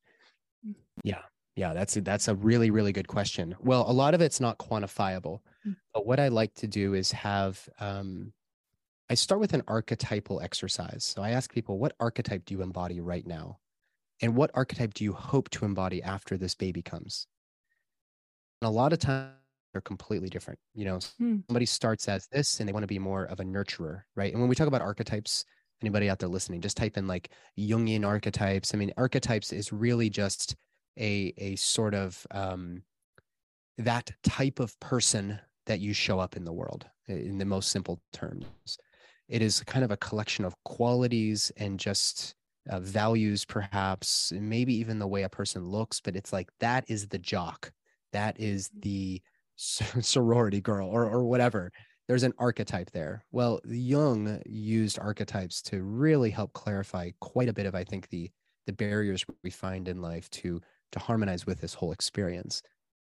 yeah. 1.05 1.23
Yeah, 1.57 1.75
that's 1.75 1.97
a, 1.97 2.01
that's 2.03 2.29
a 2.29 2.37
really 2.37 2.71
really 2.71 2.93
good 2.93 3.09
question. 3.09 3.57
Well, 3.59 3.85
a 3.89 3.93
lot 3.93 4.15
of 4.15 4.21
it's 4.21 4.39
not 4.39 4.59
quantifiable, 4.59 5.41
mm. 5.67 5.75
but 5.93 6.07
what 6.07 6.21
I 6.21 6.29
like 6.29 6.55
to 6.55 6.69
do 6.69 6.95
is 6.95 7.11
have 7.11 7.69
um, 7.81 8.33
I 9.11 9.15
start 9.15 9.41
with 9.41 9.55
an 9.55 9.65
archetypal 9.67 10.41
exercise. 10.41 11.03
So 11.03 11.21
I 11.21 11.31
ask 11.31 11.53
people, 11.53 11.81
what 11.81 11.95
archetype 11.99 12.45
do 12.45 12.55
you 12.55 12.63
embody 12.63 13.01
right 13.01 13.27
now, 13.27 13.59
and 14.23 14.37
what 14.37 14.53
archetype 14.55 14.95
do 14.95 15.03
you 15.03 15.13
hope 15.13 15.51
to 15.51 15.65
embody 15.65 16.01
after 16.01 16.37
this 16.37 16.55
baby 16.55 16.81
comes? 16.81 17.27
And 18.63 18.69
a 18.69 18.71
lot 18.71 18.93
of 18.93 19.01
times 19.01 19.33
they're 19.73 19.81
completely 19.81 20.29
different. 20.29 20.61
You 20.75 20.85
know, 20.85 20.99
mm. 20.99 21.43
somebody 21.49 21.67
starts 21.67 22.07
as 22.07 22.29
this 22.29 22.61
and 22.61 22.69
they 22.69 22.73
want 22.73 22.85
to 22.85 22.89
be 22.89 23.01
more 23.01 23.25
of 23.25 23.41
a 23.41 23.45
nurturer, 23.45 24.03
right? 24.15 24.31
And 24.31 24.41
when 24.41 24.49
we 24.49 24.55
talk 24.55 24.69
about 24.69 24.83
archetypes, 24.83 25.45
anybody 25.83 26.09
out 26.09 26.21
there 26.21 26.29
listening, 26.29 26.61
just 26.61 26.77
type 26.77 26.97
in 26.97 27.09
like 27.09 27.31
Jungian 27.59 28.07
archetypes. 28.07 28.75
I 28.75 28.79
mean, 28.79 28.93
archetypes 28.97 29.53
is 29.53 29.73
really 29.73 30.09
just 30.09 30.55
a 30.99 31.33
a 31.37 31.57
sort 31.57 31.95
of 31.95 32.27
um, 32.31 32.83
that 33.79 34.11
type 34.23 34.61
of 34.61 34.79
person 34.81 35.39
that 35.67 35.81
you 35.81 35.93
show 35.93 36.19
up 36.19 36.37
in 36.37 36.45
the 36.45 36.53
world 36.53 36.87
in 37.07 37.39
the 37.39 37.45
most 37.45 37.71
simple 37.71 38.01
terms. 38.13 38.47
It 39.29 39.43
is 39.43 39.61
kind 39.61 39.85
of 39.85 39.91
a 39.91 39.97
collection 39.97 40.45
of 40.45 40.55
qualities 40.65 41.53
and 41.57 41.79
just 41.79 42.35
uh, 42.69 42.81
values, 42.81 43.45
perhaps, 43.45 44.33
maybe 44.33 44.75
even 44.75 44.99
the 44.99 45.07
way 45.07 45.23
a 45.23 45.29
person 45.29 45.69
looks. 45.69 46.01
But 46.01 46.17
it's 46.17 46.33
like 46.33 46.49
that 46.61 46.85
is 46.89 47.09
the 47.09 47.19
jock, 47.19 47.73
that 48.13 48.39
is 48.41 48.71
the 48.79 49.21
sorority 49.57 50.61
girl, 50.61 50.89
or 50.89 51.09
or 51.09 51.25
whatever. 51.25 51.71
There's 52.09 52.23
an 52.23 52.33
archetype 52.39 52.91
there. 52.91 53.23
Well, 53.33 53.61
Jung 53.67 54.41
used 54.47 54.99
archetypes 54.99 55.61
to 55.63 55.83
really 55.83 56.31
help 56.31 56.55
clarify 56.55 57.11
quite 57.21 57.51
a 57.51 57.53
bit 57.53 57.67
of, 57.67 57.75
I 57.75 57.85
think, 57.85 58.09
the 58.09 58.31
the 58.67 58.73
barriers 58.73 59.25
we 59.43 59.51
find 59.51 59.89
in 59.89 60.03
life 60.03 60.29
to 60.31 60.61
to 60.93 60.99
harmonize 60.99 61.47
with 61.47 61.61
this 61.61 61.75
whole 61.75 61.93
experience. 61.93 62.63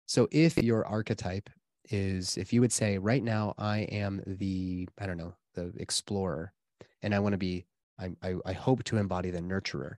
So 0.06 0.28
if 0.32 0.58
your 0.58 0.86
archetype 0.86 1.50
is, 1.90 2.38
if 2.38 2.54
you 2.54 2.62
would 2.62 2.74
say, 2.74 2.98
right 2.98 3.24
now, 3.24 3.54
I 3.58 3.80
am 3.80 4.22
the, 4.26 4.88
I 5.00 5.06
don't 5.08 5.18
know, 5.18 5.34
the 5.54 5.74
explorer, 5.78 6.54
and 7.02 7.14
I 7.16 7.20
want 7.20 7.34
to 7.34 7.38
be, 7.38 7.66
I, 8.00 8.12
I, 8.22 8.36
I 8.46 8.54
hope 8.54 8.84
to 8.86 8.98
embody 8.98 9.32
the 9.32 9.40
nurturer. 9.40 9.96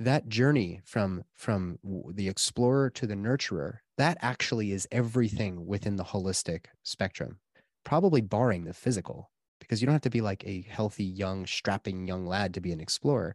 That 0.00 0.28
journey 0.28 0.80
from 0.84 1.24
from 1.34 1.78
the 2.12 2.28
explorer 2.28 2.88
to 2.90 3.06
the 3.06 3.16
nurturer, 3.16 3.78
that 3.96 4.16
actually 4.20 4.70
is 4.70 4.86
everything 4.92 5.66
within 5.66 5.96
the 5.96 6.04
holistic 6.04 6.66
spectrum, 6.84 7.38
probably 7.84 8.20
barring 8.20 8.64
the 8.64 8.74
physical, 8.74 9.30
because 9.58 9.80
you 9.80 9.86
don't 9.86 9.94
have 9.94 10.02
to 10.02 10.10
be 10.10 10.20
like 10.20 10.44
a 10.46 10.62
healthy, 10.68 11.04
young, 11.04 11.46
strapping 11.46 12.06
young 12.06 12.26
lad 12.26 12.54
to 12.54 12.60
be 12.60 12.70
an 12.70 12.80
explorer 12.80 13.34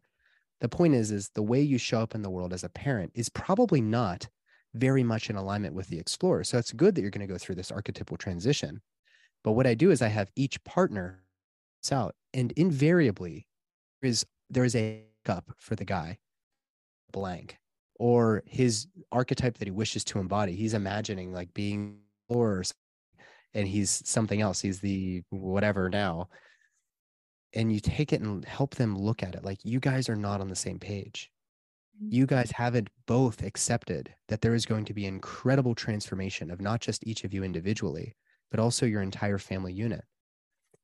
the 0.63 0.69
point 0.69 0.95
is 0.95 1.11
is 1.11 1.29
the 1.35 1.43
way 1.43 1.61
you 1.61 1.77
show 1.77 1.99
up 1.99 2.15
in 2.15 2.21
the 2.21 2.29
world 2.29 2.53
as 2.53 2.63
a 2.63 2.69
parent 2.69 3.11
is 3.15 3.27
probably 3.27 3.81
not 3.81 4.29
very 4.73 5.03
much 5.03 5.29
in 5.29 5.35
alignment 5.35 5.75
with 5.75 5.87
the 5.89 5.99
explorer. 5.99 6.45
So 6.45 6.57
it's 6.57 6.71
good 6.71 6.95
that 6.95 7.01
you're 7.01 7.11
going 7.11 7.27
to 7.27 7.31
go 7.31 7.37
through 7.37 7.55
this 7.55 7.69
archetypal 7.69 8.15
transition. 8.15 8.81
But 9.43 9.51
what 9.51 9.67
I 9.67 9.73
do 9.73 9.91
is 9.91 10.01
I 10.01 10.07
have 10.07 10.31
each 10.37 10.63
partner 10.63 11.25
out, 11.91 12.15
and 12.33 12.53
invariably 12.53 13.45
there 14.01 14.09
is 14.09 14.25
there 14.49 14.63
is 14.63 14.73
a 14.73 15.03
cup 15.25 15.51
for 15.59 15.75
the 15.75 15.83
guy 15.83 16.17
blank 17.11 17.57
or 17.99 18.41
his 18.45 18.87
archetype 19.11 19.57
that 19.57 19.67
he 19.67 19.71
wishes 19.71 20.05
to 20.05 20.19
embody. 20.19 20.55
He's 20.55 20.73
imagining 20.73 21.33
like 21.33 21.53
being 21.53 21.97
or 22.29 22.63
and 23.53 23.67
he's 23.67 24.01
something 24.07 24.39
else. 24.39 24.61
He's 24.61 24.79
the 24.79 25.23
whatever 25.29 25.89
now. 25.89 26.29
And 27.53 27.71
you 27.71 27.79
take 27.79 28.13
it 28.13 28.21
and 28.21 28.43
help 28.45 28.75
them 28.75 28.97
look 28.97 29.21
at 29.21 29.35
it 29.35 29.43
like 29.45 29.59
you 29.63 29.79
guys 29.79 30.09
are 30.09 30.15
not 30.15 30.41
on 30.41 30.49
the 30.49 30.55
same 30.55 30.79
page. 30.79 31.29
Mm-hmm. 31.95 32.13
You 32.13 32.25
guys 32.25 32.51
haven't 32.51 32.89
both 33.05 33.43
accepted 33.43 34.13
that 34.27 34.41
there 34.41 34.55
is 34.55 34.65
going 34.65 34.85
to 34.85 34.93
be 34.93 35.05
incredible 35.05 35.75
transformation 35.75 36.49
of 36.49 36.61
not 36.61 36.81
just 36.81 37.05
each 37.05 37.23
of 37.23 37.33
you 37.33 37.43
individually, 37.43 38.15
but 38.49 38.59
also 38.59 38.85
your 38.85 39.01
entire 39.01 39.37
family 39.37 39.73
unit. 39.73 40.03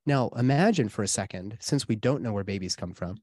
Now, 0.06 0.30
imagine 0.36 0.90
for 0.90 1.04
a 1.04 1.08
second, 1.08 1.58
since 1.60 1.88
we 1.88 1.96
don't 1.96 2.22
know 2.22 2.34
where 2.34 2.44
babies 2.44 2.76
come 2.76 2.94
from, 2.94 3.18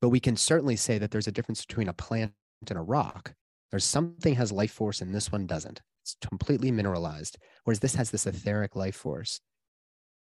but 0.00 0.10
we 0.10 0.20
can 0.20 0.36
certainly 0.36 0.76
say 0.76 0.98
that 0.98 1.10
there's 1.10 1.26
a 1.26 1.32
difference 1.32 1.64
between 1.64 1.88
a 1.88 1.94
plant 1.94 2.32
and 2.68 2.78
a 2.78 2.82
rock. 2.82 3.34
There's 3.70 3.84
something 3.84 4.34
has 4.34 4.52
life 4.52 4.72
force 4.72 5.00
and 5.00 5.14
this 5.14 5.32
one 5.32 5.46
doesn't. 5.46 5.80
It's 6.02 6.16
completely 6.28 6.70
mineralized, 6.70 7.36
whereas 7.64 7.80
this 7.80 7.94
has 7.96 8.10
this 8.10 8.26
etheric 8.26 8.76
life 8.76 8.94
force. 8.94 9.40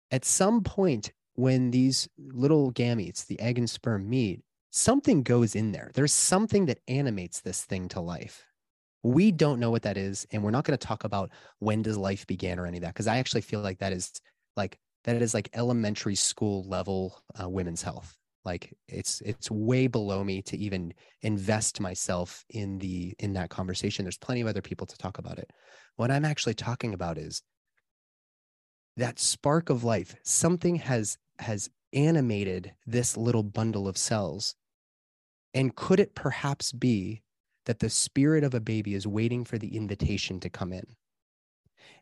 At 0.09 0.25
some 0.25 0.63
point, 0.63 1.11
when 1.37 1.71
these 1.71 2.09
little 2.17 2.71
gametes, 2.73 3.25
the 3.25 3.39
egg 3.39 3.57
and 3.57 3.69
sperm 3.69 4.09
meet, 4.09 4.41
something 4.71 5.23
goes 5.23 5.55
in 5.55 5.71
there. 5.71 5.91
There's 5.93 6.11
something 6.11 6.65
that 6.65 6.79
animates 6.87 7.41
this 7.41 7.63
thing 7.63 7.87
to 7.89 8.01
life. 8.01 8.43
We 9.03 9.31
don't 9.31 9.59
know 9.59 9.69
what 9.69 9.83
that 9.83 9.97
is. 9.97 10.25
And 10.31 10.43
we're 10.43 10.51
not 10.51 10.65
going 10.65 10.77
to 10.77 10.87
talk 10.87 11.03
about 11.03 11.29
when 11.59 11.83
does 11.83 11.95
life 11.95 12.25
begin 12.27 12.59
or 12.59 12.65
any 12.65 12.77
of 12.77 12.81
that, 12.81 12.93
because 12.93 13.07
I 13.07 13.19
actually 13.19 13.41
feel 13.41 13.61
like 13.61 13.77
that 13.79 13.93
is 13.93 14.11
like 14.55 14.79
that 15.03 15.21
is 15.21 15.33
like 15.35 15.49
elementary 15.53 16.15
school 16.15 16.67
level 16.67 17.21
uh, 17.41 17.47
women's 17.47 17.83
health 17.83 18.17
like 18.47 18.73
it's 18.87 19.21
it's 19.21 19.51
way 19.51 19.87
below 19.87 20.23
me 20.23 20.41
to 20.41 20.57
even 20.57 20.93
invest 21.21 21.79
myself 21.81 22.45
in 22.49 22.79
the 22.79 23.13
in 23.19 23.33
that 23.33 23.49
conversation 23.49 24.05
there's 24.05 24.17
plenty 24.17 24.41
of 24.41 24.47
other 24.47 24.61
people 24.61 24.87
to 24.87 24.97
talk 24.97 25.17
about 25.17 25.37
it 25.37 25.51
what 25.97 26.09
i'm 26.09 26.23
actually 26.23 26.53
talking 26.53 26.93
about 26.93 27.17
is 27.17 27.41
that 28.95 29.19
spark 29.19 29.69
of 29.69 29.83
life 29.83 30.15
something 30.23 30.77
has 30.77 31.17
has 31.39 31.69
animated 31.93 32.73
this 32.85 33.15
little 33.15 33.43
bundle 33.43 33.87
of 33.87 33.97
cells 33.97 34.55
and 35.53 35.75
could 35.75 35.99
it 35.99 36.13
perhaps 36.13 36.71
be 36.71 37.21
that 37.65 37.79
the 37.79 37.89
spirit 37.89 38.43
of 38.43 38.53
a 38.53 38.59
baby 38.59 38.93
is 38.93 39.07
waiting 39.07 39.45
for 39.45 39.57
the 39.57 39.75
invitation 39.75 40.39
to 40.39 40.49
come 40.49 40.73
in 40.73 40.85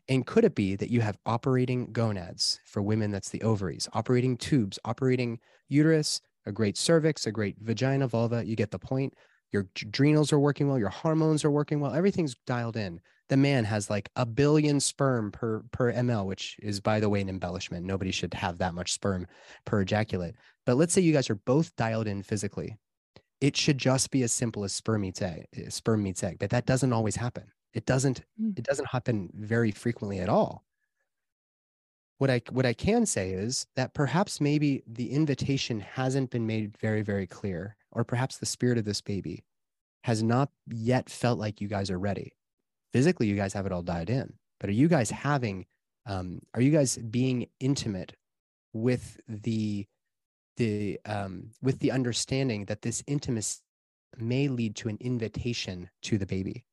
and 0.08 0.26
could 0.26 0.44
it 0.44 0.54
be 0.54 0.76
that 0.76 0.90
you 0.90 1.00
have 1.00 1.18
operating 1.26 1.92
gonads 1.92 2.60
for 2.64 2.80
women? 2.80 3.10
That's 3.10 3.30
the 3.30 3.42
ovaries, 3.42 3.88
operating 3.92 4.36
tubes, 4.36 4.78
operating 4.84 5.40
uterus, 5.68 6.20
a 6.46 6.52
great 6.52 6.76
cervix, 6.76 7.26
a 7.26 7.32
great 7.32 7.56
vagina, 7.58 8.06
vulva. 8.06 8.46
You 8.46 8.54
get 8.54 8.70
the 8.70 8.78
point. 8.78 9.14
Your 9.52 9.66
adrenals 9.82 10.32
are 10.32 10.38
working 10.38 10.68
well. 10.68 10.78
Your 10.78 10.90
hormones 10.90 11.44
are 11.44 11.50
working 11.50 11.80
well. 11.80 11.92
Everything's 11.92 12.36
dialed 12.46 12.76
in. 12.76 13.00
The 13.28 13.36
man 13.36 13.64
has 13.64 13.90
like 13.90 14.08
a 14.16 14.24
billion 14.24 14.78
sperm 14.80 15.32
per 15.32 15.62
per 15.72 15.92
ml, 15.92 16.26
which 16.26 16.56
is, 16.62 16.80
by 16.80 17.00
the 17.00 17.08
way, 17.08 17.20
an 17.20 17.28
embellishment. 17.28 17.84
Nobody 17.84 18.10
should 18.10 18.34
have 18.34 18.58
that 18.58 18.74
much 18.74 18.92
sperm 18.92 19.26
per 19.64 19.80
ejaculate. 19.80 20.34
But 20.64 20.76
let's 20.76 20.92
say 20.92 21.00
you 21.00 21.12
guys 21.12 21.30
are 21.30 21.36
both 21.36 21.74
dialed 21.76 22.06
in 22.06 22.22
physically. 22.22 22.76
It 23.40 23.56
should 23.56 23.78
just 23.78 24.10
be 24.10 24.22
as 24.22 24.32
simple 24.32 24.64
as 24.64 24.72
sperm 24.72 25.02
meets 25.02 25.20
egg, 25.22 25.46
sperm 25.68 26.02
meets 26.02 26.22
egg, 26.22 26.38
but 26.38 26.50
that 26.50 26.66
doesn't 26.66 26.92
always 26.92 27.16
happen. 27.16 27.44
It 27.74 27.84
doesn't. 27.84 28.22
Mm. 28.40 28.58
It 28.58 28.64
doesn't 28.64 28.88
happen 28.88 29.30
very 29.34 29.70
frequently 29.70 30.20
at 30.20 30.28
all 30.28 30.66
what 32.18 32.30
I 32.30 32.40
what 32.50 32.66
I 32.66 32.72
can 32.72 33.06
say 33.06 33.32
is 33.32 33.66
that 33.76 33.94
perhaps 33.94 34.40
maybe 34.40 34.82
the 34.86 35.10
invitation 35.10 35.80
hasn't 35.80 36.30
been 36.30 36.46
made 36.46 36.76
very 36.78 37.02
very 37.02 37.26
clear, 37.26 37.76
or 37.92 38.04
perhaps 38.04 38.38
the 38.38 38.46
spirit 38.46 38.78
of 38.78 38.84
this 38.84 39.00
baby 39.00 39.44
has 40.04 40.22
not 40.22 40.50
yet 40.68 41.10
felt 41.10 41.38
like 41.38 41.60
you 41.60 41.68
guys 41.68 41.90
are 41.90 41.98
ready. 41.98 42.32
Physically, 42.92 43.26
you 43.26 43.36
guys 43.36 43.52
have 43.52 43.66
it 43.66 43.72
all 43.72 43.82
dialed 43.82 44.10
in, 44.10 44.34
but 44.60 44.70
are 44.70 44.74
you 44.74 44.88
guys 44.88 45.10
having? 45.10 45.66
Um, 46.06 46.40
are 46.54 46.60
you 46.60 46.70
guys 46.70 46.96
being 46.96 47.48
intimate 47.60 48.14
with 48.72 49.18
the 49.28 49.86
the 50.56 50.98
um, 51.04 51.50
with 51.62 51.80
the 51.80 51.90
understanding 51.90 52.64
that 52.66 52.82
this 52.82 53.02
intimacy 53.06 53.60
may 54.18 54.48
lead 54.48 54.76
to 54.76 54.88
an 54.88 54.98
invitation 55.00 55.90
to 56.02 56.18
the 56.18 56.26
baby? 56.26 56.64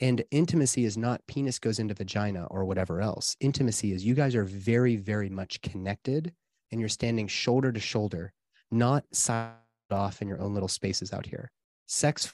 And 0.00 0.24
intimacy 0.30 0.84
is 0.84 0.96
not 0.96 1.26
penis 1.26 1.58
goes 1.58 1.78
into 1.78 1.94
vagina 1.94 2.46
or 2.50 2.64
whatever 2.64 3.00
else. 3.00 3.36
Intimacy 3.40 3.92
is 3.92 4.04
you 4.04 4.14
guys 4.14 4.34
are 4.36 4.44
very, 4.44 4.96
very 4.96 5.28
much 5.28 5.60
connected 5.60 6.32
and 6.70 6.80
you're 6.80 6.88
standing 6.88 7.26
shoulder 7.26 7.72
to 7.72 7.80
shoulder, 7.80 8.32
not 8.70 9.04
side 9.12 9.54
off 9.90 10.22
in 10.22 10.28
your 10.28 10.40
own 10.40 10.54
little 10.54 10.68
spaces 10.68 11.12
out 11.12 11.26
here. 11.26 11.50
Sex 11.86 12.32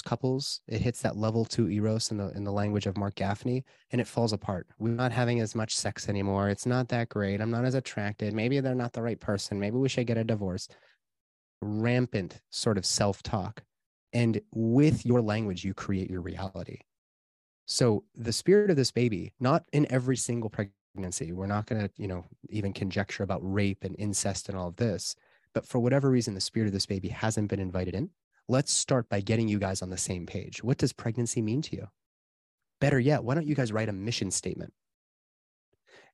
couples, 0.00 0.60
it 0.68 0.80
hits 0.80 1.02
that 1.02 1.16
level 1.16 1.44
two 1.44 1.68
eros 1.68 2.10
in 2.10 2.16
the 2.16 2.28
in 2.30 2.44
the 2.44 2.52
language 2.52 2.86
of 2.86 2.96
Marc 2.96 3.16
Gafni, 3.16 3.64
and 3.90 4.00
it 4.00 4.06
falls 4.06 4.32
apart. 4.32 4.66
We're 4.78 4.90
not 4.90 5.12
having 5.12 5.40
as 5.40 5.54
much 5.54 5.76
sex 5.76 6.08
anymore. 6.08 6.48
It's 6.48 6.66
not 6.66 6.88
that 6.88 7.08
great. 7.08 7.40
I'm 7.40 7.50
not 7.50 7.64
as 7.64 7.74
attracted. 7.74 8.32
Maybe 8.32 8.60
they're 8.60 8.74
not 8.74 8.92
the 8.92 9.02
right 9.02 9.20
person. 9.20 9.58
Maybe 9.58 9.76
we 9.76 9.88
should 9.88 10.06
get 10.06 10.18
a 10.18 10.24
divorce. 10.24 10.68
Rampant 11.62 12.40
sort 12.50 12.78
of 12.78 12.86
self-talk 12.86 13.62
and 14.12 14.40
with 14.52 15.06
your 15.06 15.20
language, 15.20 15.64
you 15.64 15.74
create 15.74 16.10
your 16.10 16.20
reality. 16.20 16.78
So 17.66 18.04
the 18.16 18.32
spirit 18.32 18.70
of 18.70 18.76
this 18.76 18.90
baby, 18.90 19.32
not 19.38 19.64
in 19.72 19.90
every 19.90 20.16
single 20.16 20.50
pregnancy, 20.50 21.32
we're 21.32 21.46
not 21.46 21.66
going 21.66 21.82
to, 21.82 21.90
you 21.96 22.08
know, 22.08 22.24
even 22.48 22.72
conjecture 22.72 23.22
about 23.22 23.40
rape 23.42 23.84
and 23.84 23.94
incest 23.98 24.48
and 24.48 24.58
all 24.58 24.68
of 24.68 24.76
this. 24.76 25.14
But 25.54 25.66
for 25.66 25.78
whatever 25.78 26.10
reason, 26.10 26.34
the 26.34 26.40
spirit 26.40 26.66
of 26.66 26.72
this 26.72 26.86
baby 26.86 27.08
hasn't 27.08 27.48
been 27.48 27.60
invited 27.60 27.94
in. 27.94 28.10
Let's 28.50 28.72
start 28.72 29.08
by 29.08 29.20
getting 29.20 29.46
you 29.46 29.60
guys 29.60 29.80
on 29.80 29.90
the 29.90 29.96
same 29.96 30.26
page. 30.26 30.60
What 30.60 30.76
does 30.76 30.92
pregnancy 30.92 31.40
mean 31.40 31.62
to 31.62 31.76
you? 31.76 31.86
Better 32.80 32.98
yet, 32.98 33.22
why 33.22 33.36
don't 33.36 33.46
you 33.46 33.54
guys 33.54 33.70
write 33.70 33.88
a 33.88 33.92
mission 33.92 34.32
statement? 34.32 34.72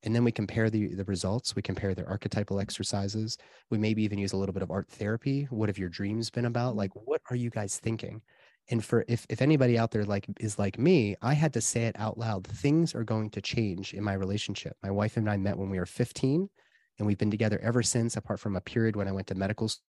and 0.03 0.14
then 0.14 0.22
we 0.22 0.31
compare 0.31 0.68
the 0.68 0.94
the 0.94 1.05
results. 1.05 1.57
We 1.57 1.62
compare 1.62 1.94
their 1.94 2.07
archetypal 2.07 2.61
exercises. 2.61 3.38
We 3.70 3.79
maybe 3.79 4.03
even 4.03 4.18
use 4.18 4.35
a 4.35 4.37
little 4.37 4.53
bit 4.53 4.62
of 4.62 4.70
art 4.70 4.87
therapy. 4.90 5.46
What 5.49 5.70
have 5.70 5.79
your 5.79 5.88
dreams 5.88 6.29
been 6.29 6.44
about? 6.44 6.77
Like 6.77 6.90
what 6.94 7.22
are 7.31 7.37
you 7.37 7.49
guys 7.49 7.79
thinking? 7.79 8.20
And 8.68 8.85
for 8.85 9.07
if 9.09 9.25
if 9.31 9.40
anybody 9.40 9.79
out 9.79 9.92
there 9.92 10.05
like 10.05 10.27
is 10.38 10.59
like 10.59 10.79
me 10.79 11.16
i 11.22 11.33
had 11.33 11.55
to 11.55 11.62
say 11.62 11.85
it 11.87 11.96
out 11.99 12.18
loud. 12.18 12.46
Things 12.46 12.94
are 12.94 13.05
going 13.05 13.31
to 13.31 13.40
change 13.40 13.94
in 13.94 14.05
my 14.05 14.12
relationship. 14.12 14.77
My 14.83 14.90
wife 14.90 15.16
and 15.16 15.31
i 15.31 15.38
met 15.38 15.57
when 15.57 15.70
we 15.70 15.79
were 15.79 15.87
15 15.87 16.51
and 16.99 17.07
we've 17.07 17.16
been 17.16 17.31
together 17.31 17.59
ever 17.62 17.83
since 17.83 18.16
apart 18.16 18.40
from 18.40 18.57
a 18.57 18.61
period 18.61 18.94
when 18.94 19.09
i 19.09 19.12
went 19.12 19.27
to 19.29 19.35
medical 19.35 19.68
school 19.68 19.83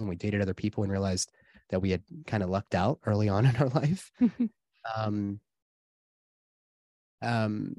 and 0.00 0.08
we 0.08 0.16
dated 0.16 0.42
other 0.42 0.54
people 0.54 0.82
and 0.82 0.92
realized 0.92 1.30
that 1.70 1.80
we 1.80 1.90
had 1.90 2.02
kind 2.26 2.42
of 2.42 2.50
lucked 2.50 2.74
out 2.74 3.00
early 3.06 3.28
on 3.28 3.46
in 3.46 3.56
our 3.56 3.68
life. 3.68 4.10
Um 4.96 5.40
um 7.22 7.74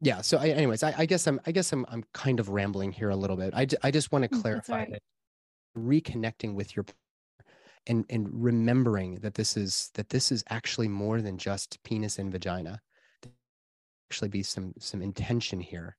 yeah 0.00 0.20
so 0.20 0.38
I, 0.38 0.48
anyways 0.48 0.82
I, 0.84 0.94
I, 0.96 1.06
guess 1.06 1.26
i'm 1.26 1.40
i 1.44 1.50
guess 1.50 1.72
i'm 1.72 1.84
i'm 1.88 2.04
kind 2.12 2.38
of 2.38 2.50
rambling 2.50 2.92
here 2.92 3.10
a 3.10 3.16
little 3.16 3.36
bit. 3.36 3.52
I, 3.54 3.66
I 3.82 3.90
just 3.90 4.12
want 4.12 4.24
to 4.24 4.28
mm, 4.30 4.40
clarify 4.40 4.78
right. 4.80 4.90
that 4.92 5.02
reconnecting 5.76 6.54
with 6.54 6.76
your 6.76 6.84
and 7.86 8.04
and 8.10 8.28
remembering 8.32 9.16
that 9.16 9.34
this 9.34 9.56
is 9.56 9.90
that 9.94 10.08
this 10.08 10.32
is 10.32 10.44
actually 10.50 10.88
more 10.88 11.20
than 11.20 11.38
just 11.38 11.82
penis 11.82 12.18
and 12.18 12.30
vagina. 12.30 12.80
There 13.22 13.32
actually 14.10 14.28
be 14.28 14.42
some 14.42 14.74
some 14.78 15.02
intention 15.02 15.60
here 15.60 15.96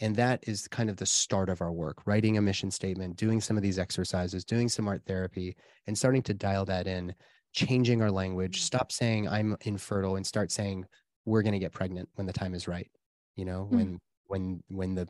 and 0.00 0.14
that 0.16 0.40
is 0.46 0.68
kind 0.68 0.90
of 0.90 0.96
the 0.96 1.06
start 1.06 1.48
of 1.48 1.60
our 1.60 1.72
work 1.72 2.06
writing 2.06 2.36
a 2.36 2.42
mission 2.42 2.70
statement 2.70 3.16
doing 3.16 3.40
some 3.40 3.56
of 3.56 3.62
these 3.62 3.78
exercises 3.78 4.44
doing 4.44 4.68
some 4.68 4.88
art 4.88 5.02
therapy 5.06 5.56
and 5.86 5.96
starting 5.96 6.22
to 6.22 6.34
dial 6.34 6.64
that 6.64 6.86
in 6.86 7.14
changing 7.52 8.02
our 8.02 8.10
language 8.10 8.60
mm. 8.60 8.62
stop 8.62 8.92
saying 8.92 9.28
i'm 9.28 9.56
infertile 9.62 10.16
and 10.16 10.26
start 10.26 10.50
saying 10.50 10.84
we're 11.24 11.42
going 11.42 11.52
to 11.52 11.58
get 11.58 11.72
pregnant 11.72 12.08
when 12.14 12.26
the 12.26 12.32
time 12.32 12.54
is 12.54 12.68
right 12.68 12.90
you 13.34 13.44
know 13.44 13.68
mm. 13.70 13.76
when 13.76 14.00
when 14.26 14.62
when 14.68 14.94
the 14.94 15.06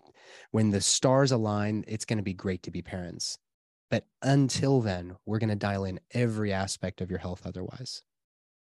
when 0.50 0.70
the 0.70 0.80
stars 0.80 1.32
align 1.32 1.84
it's 1.88 2.04
going 2.04 2.18
to 2.18 2.22
be 2.22 2.34
great 2.34 2.62
to 2.62 2.70
be 2.70 2.82
parents 2.82 3.38
but 3.90 4.04
until 4.22 4.80
then 4.80 5.16
we're 5.26 5.38
going 5.38 5.48
to 5.48 5.56
dial 5.56 5.84
in 5.84 5.98
every 6.12 6.52
aspect 6.52 7.00
of 7.00 7.10
your 7.10 7.18
health 7.18 7.42
otherwise 7.44 8.02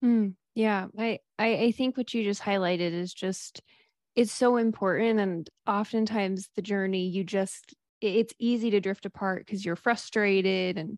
mm, 0.04 0.34
yeah 0.56 0.88
I, 0.98 1.20
I 1.40 1.48
i 1.56 1.72
think 1.72 1.98
what 1.98 2.14
you 2.14 2.24
just 2.24 2.42
highlighted 2.42 2.94
is 2.94 3.14
just 3.14 3.62
it's 4.18 4.34
so 4.34 4.58
important 4.58 5.20
and 5.20 5.48
oftentimes 5.68 6.50
the 6.56 6.62
journey 6.62 7.08
you 7.08 7.24
just 7.24 7.76
it's 8.02 8.34
easy 8.40 8.72
to 8.72 8.82
drift 8.82 9.06
apart 9.06 9.46
because 9.46 9.64
you're 9.64 9.76
frustrated 9.76 10.78
and 10.78 10.98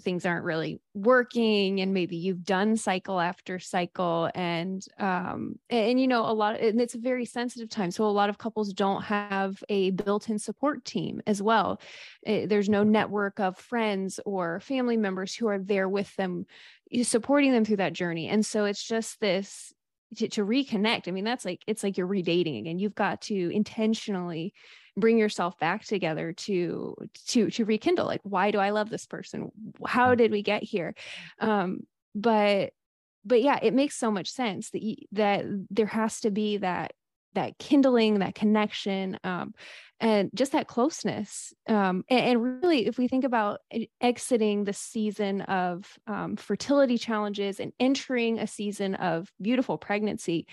things 0.00 0.24
aren't 0.24 0.44
really 0.44 0.80
working 0.94 1.80
and 1.80 1.92
maybe 1.92 2.16
you've 2.16 2.44
done 2.44 2.76
cycle 2.76 3.20
after 3.20 3.58
cycle 3.58 4.30
and 4.34 4.86
um 4.98 5.56
and, 5.68 5.90
and, 5.90 6.00
you 6.00 6.08
know 6.08 6.24
a 6.24 6.32
lot 6.32 6.58
and 6.58 6.80
it's 6.80 6.94
a 6.94 6.98
very 6.98 7.26
sensitive 7.26 7.68
time 7.68 7.90
so 7.90 8.04
a 8.04 8.06
lot 8.06 8.30
of 8.30 8.38
couples 8.38 8.72
don't 8.72 9.02
have 9.02 9.62
a 9.68 9.90
built-in 9.90 10.38
support 10.38 10.84
team 10.86 11.20
as 11.26 11.42
well. 11.42 11.80
It, 12.22 12.44
eh, 12.44 12.46
there's 12.46 12.70
no 12.70 12.82
network 12.82 13.40
of 13.40 13.58
friends 13.58 14.18
or 14.24 14.60
family 14.60 14.96
members 14.96 15.34
who 15.34 15.48
are 15.48 15.58
there 15.58 15.88
with 15.88 16.14
them 16.16 16.46
supporting 17.02 17.52
them 17.52 17.64
through 17.66 17.76
that 17.76 17.92
journey 17.92 18.28
and 18.28 18.46
so 18.46 18.64
it's 18.64 18.82
just 18.82 19.20
this 19.20 19.74
to, 20.16 20.28
to 20.28 20.44
reconnect. 20.44 21.08
I 21.08 21.10
mean 21.10 21.24
that's 21.24 21.44
like 21.44 21.62
it's 21.66 21.82
like 21.82 21.96
you're 21.96 22.08
redating 22.08 22.58
again. 22.60 22.78
You've 22.78 22.94
got 22.94 23.22
to 23.22 23.50
intentionally 23.54 24.52
bring 24.96 25.16
yourself 25.16 25.58
back 25.58 25.84
together 25.84 26.32
to 26.34 26.94
to 27.28 27.50
to 27.50 27.64
rekindle 27.64 28.04
like 28.04 28.20
why 28.24 28.50
do 28.50 28.58
i 28.58 28.70
love 28.70 28.90
this 28.90 29.06
person? 29.06 29.50
How 29.86 30.14
did 30.14 30.30
we 30.30 30.42
get 30.42 30.62
here? 30.62 30.94
Um 31.38 31.80
but 32.14 32.72
but 33.24 33.42
yeah 33.42 33.58
it 33.62 33.72
makes 33.72 33.96
so 33.96 34.10
much 34.10 34.28
sense 34.28 34.70
that 34.70 34.82
you, 34.82 34.96
that 35.12 35.44
there 35.70 35.86
has 35.86 36.20
to 36.20 36.30
be 36.30 36.58
that 36.58 36.92
that 37.34 37.58
kindling 37.58 38.18
that 38.18 38.34
connection 38.34 39.18
um 39.24 39.54
and 40.00 40.30
just 40.34 40.52
that 40.52 40.66
closeness 40.66 41.52
um 41.68 42.04
and, 42.08 42.20
and 42.20 42.62
really 42.62 42.86
if 42.86 42.98
we 42.98 43.08
think 43.08 43.24
about 43.24 43.60
exiting 44.00 44.64
the 44.64 44.72
season 44.72 45.42
of 45.42 45.86
um, 46.06 46.36
fertility 46.36 46.98
challenges 46.98 47.60
and 47.60 47.72
entering 47.78 48.38
a 48.38 48.46
season 48.46 48.94
of 48.94 49.30
beautiful 49.40 49.78
pregnancy 49.78 50.46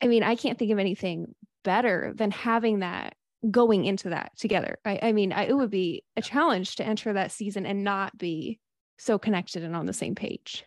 i 0.00 0.06
mean 0.06 0.22
i 0.22 0.34
can't 0.34 0.58
think 0.58 0.72
of 0.72 0.78
anything 0.78 1.34
better 1.64 2.12
than 2.16 2.30
having 2.30 2.80
that 2.80 3.14
going 3.50 3.84
into 3.84 4.10
that 4.10 4.32
together. 4.36 4.78
I, 4.84 4.98
I 5.02 5.12
mean, 5.12 5.32
I, 5.32 5.44
it 5.44 5.56
would 5.56 5.70
be 5.70 6.04
a 6.16 6.22
challenge 6.22 6.76
to 6.76 6.86
enter 6.86 7.12
that 7.12 7.32
season 7.32 7.66
and 7.66 7.84
not 7.84 8.16
be 8.16 8.58
so 8.98 9.18
connected 9.18 9.62
and 9.62 9.76
on 9.76 9.86
the 9.86 9.92
same 9.92 10.14
page. 10.14 10.64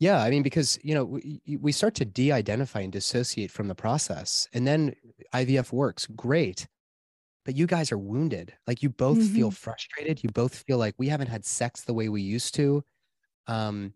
Yeah, 0.00 0.22
I 0.22 0.30
mean, 0.30 0.42
because 0.42 0.78
you 0.82 0.94
know 0.94 1.04
we, 1.04 1.40
we 1.60 1.72
start 1.72 1.94
to 1.96 2.06
de-identify 2.06 2.80
and 2.80 2.90
dissociate 2.90 3.50
from 3.50 3.68
the 3.68 3.74
process, 3.74 4.48
and 4.54 4.66
then 4.66 4.94
IVF 5.34 5.72
works 5.72 6.06
great, 6.16 6.66
but 7.44 7.54
you 7.54 7.66
guys 7.66 7.92
are 7.92 7.98
wounded. 7.98 8.54
Like 8.66 8.82
you 8.82 8.88
both 8.88 9.18
mm-hmm. 9.18 9.34
feel 9.34 9.50
frustrated. 9.50 10.24
You 10.24 10.30
both 10.30 10.54
feel 10.66 10.78
like 10.78 10.94
we 10.96 11.08
haven't 11.08 11.28
had 11.28 11.44
sex 11.44 11.82
the 11.82 11.92
way 11.92 12.08
we 12.08 12.22
used 12.22 12.54
to. 12.54 12.82
Um, 13.46 13.92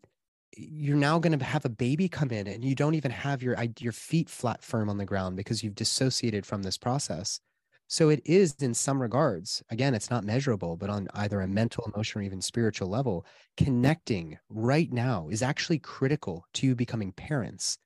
you're 0.56 0.96
now 0.96 1.18
going 1.18 1.36
to 1.38 1.44
have 1.44 1.64
a 1.64 1.70
baby 1.70 2.08
come 2.10 2.30
in, 2.30 2.48
and 2.48 2.62
you 2.62 2.74
don't 2.74 2.94
even 2.94 3.10
have 3.10 3.42
your 3.42 3.56
your 3.80 3.92
feet 3.92 4.28
flat 4.28 4.62
firm 4.62 4.90
on 4.90 4.98
the 4.98 5.06
ground 5.06 5.36
because 5.36 5.64
you've 5.64 5.74
dissociated 5.74 6.44
from 6.44 6.62
this 6.62 6.76
process. 6.76 7.40
So 7.88 8.08
it 8.08 8.22
is 8.24 8.54
in 8.60 8.74
some 8.74 9.00
regards, 9.00 9.62
again, 9.70 9.94
it's 9.94 10.10
not 10.10 10.24
measurable, 10.24 10.76
but 10.76 10.90
on 10.90 11.08
either 11.14 11.40
a 11.40 11.48
mental, 11.48 11.84
emotional, 11.92 12.22
or 12.22 12.24
even 12.24 12.40
spiritual 12.40 12.88
level, 12.88 13.26
connecting 13.56 14.38
right 14.48 14.90
now 14.90 15.28
is 15.30 15.42
actually 15.42 15.78
critical 15.78 16.46
to 16.54 16.66
you 16.66 16.74
becoming 16.74 17.12
parents. 17.12 17.78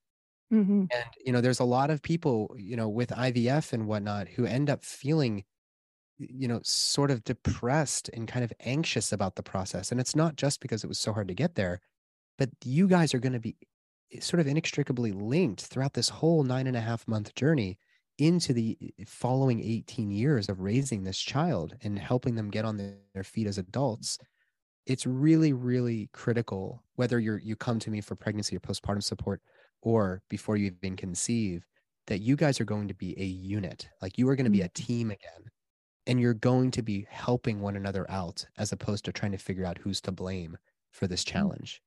Mm-hmm. 0.53 0.85
And, 0.91 1.05
you 1.25 1.33
know, 1.33 1.41
there's 1.41 1.61
a 1.61 1.65
lot 1.65 1.91
of 1.91 2.01
people, 2.01 2.55
you 2.57 2.77
know, 2.77 2.89
with 2.89 3.11
IVF 3.11 3.73
and 3.73 3.87
whatnot 3.87 4.29
who 4.29 4.47
end 4.47 4.71
up 4.71 4.83
feeling, 4.83 5.45
you 6.17 6.49
know, 6.49 6.61
sort 6.63 7.11
of 7.11 7.25
depressed 7.25 8.09
and 8.15 8.29
kind 8.29 8.45
of 8.45 8.53
anxious 8.61 9.13
about 9.13 9.35
the 9.35 9.43
process. 9.43 9.91
And 9.91 10.01
it's 10.01 10.17
not 10.17 10.37
just 10.37 10.61
because 10.61 10.85
it 10.85 10.89
was 10.89 10.99
so 10.99 11.13
hard 11.13 11.29
to 11.29 11.35
get 11.35 11.55
there, 11.55 11.81
but 12.39 12.51
you 12.65 12.89
guys 12.89 13.13
are 13.15 13.19
going 13.19 13.35
to 13.35 13.41
be 13.41 13.57
eh, 14.13 14.21
sort 14.21 14.41
of 14.41 14.47
inextricably 14.47 15.13
linked 15.13 15.63
throughout 15.63 15.95
this 15.95 16.09
whole 16.09 16.45
nine 16.45 16.67
and 16.67 16.77
a 16.77 16.81
half 16.81 17.07
month 17.07 17.35
journey 17.35 17.79
into 18.18 18.52
the 18.52 18.76
eh, 18.83 19.04
following 19.07 19.62
18 19.62 20.11
years 20.11 20.48
of 20.48 20.61
raising 20.61 21.04
this 21.04 21.18
child 21.18 21.74
and 21.83 21.98
helping 21.98 22.35
them 22.35 22.50
get 22.50 22.64
on 22.64 22.76
their 22.76 23.24
feet 23.24 23.46
as 23.46 23.59
adults 23.59 24.18
it's 24.87 25.07
really 25.07 25.52
really 25.52 26.09
critical 26.12 26.83
whether 26.96 27.20
you're 27.20 27.38
you 27.38 27.54
come 27.54 27.78
to 27.78 27.90
me 27.90 28.00
for 28.00 28.16
pregnancy 28.16 28.57
or 28.57 28.61
postpartum 28.61 29.02
support 29.02 29.40
or 29.83 30.22
before 30.28 30.57
you 30.57 30.72
even 30.83 30.96
conceive 30.96 31.64
that 32.07 32.18
you 32.18 32.37
guys 32.37 32.61
are 32.61 32.64
going 32.64 32.88
to 32.88 32.94
be 32.94 33.14
a 33.20 33.24
unit 33.24 33.88
like 34.02 34.18
you 34.18 34.28
are 34.28 34.37
going 34.37 34.44
to 34.44 34.50
be 34.50 34.62
a 34.62 34.68
mm. 34.68 34.74
team 34.74 35.11
again 35.11 35.50
and 36.07 36.18
you're 36.18 36.35
going 36.35 36.70
to 36.70 36.81
be 36.81 37.07
helping 37.11 37.61
one 37.61 37.76
another 37.76 38.11
out 38.11 38.44
as 38.57 38.72
opposed 38.72 39.04
to 39.04 39.12
trying 39.12 39.33
to 39.33 39.38
figure 39.38 39.66
out 39.66 39.78
who's 39.78 40.00
to 40.00 40.11
blame 40.11 40.57
for 40.90 41.07
this 41.07 41.22
mm. 41.22 41.28
challenge 41.28 41.83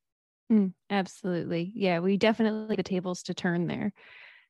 mm, 0.51 0.71
absolutely 0.89 1.73
yeah 1.75 1.99
we 1.99 2.17
definitely 2.17 2.75
the 2.75 2.83
tables 2.83 3.23
to 3.23 3.33
turn 3.33 3.67
there 3.67 3.91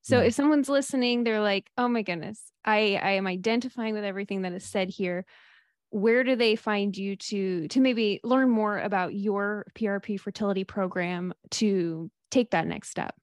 so 0.01 0.19
yeah. 0.19 0.27
if 0.27 0.33
someone's 0.33 0.69
listening, 0.69 1.23
they're 1.23 1.41
like, 1.41 1.69
"Oh 1.77 1.87
my 1.87 2.01
goodness, 2.01 2.51
I 2.65 2.99
I 3.01 3.11
am 3.11 3.27
identifying 3.27 3.93
with 3.93 4.03
everything 4.03 4.43
that 4.43 4.53
is 4.53 4.65
said 4.65 4.89
here." 4.89 5.25
Where 5.89 6.23
do 6.23 6.37
they 6.37 6.55
find 6.55 6.95
you 6.95 7.17
to 7.17 7.67
to 7.67 7.79
maybe 7.79 8.19
learn 8.23 8.49
more 8.49 8.79
about 8.79 9.13
your 9.13 9.65
PRP 9.75 10.19
fertility 10.19 10.63
program 10.63 11.33
to 11.51 12.09
take 12.29 12.51
that 12.51 12.67
next 12.67 12.89
step? 12.89 13.13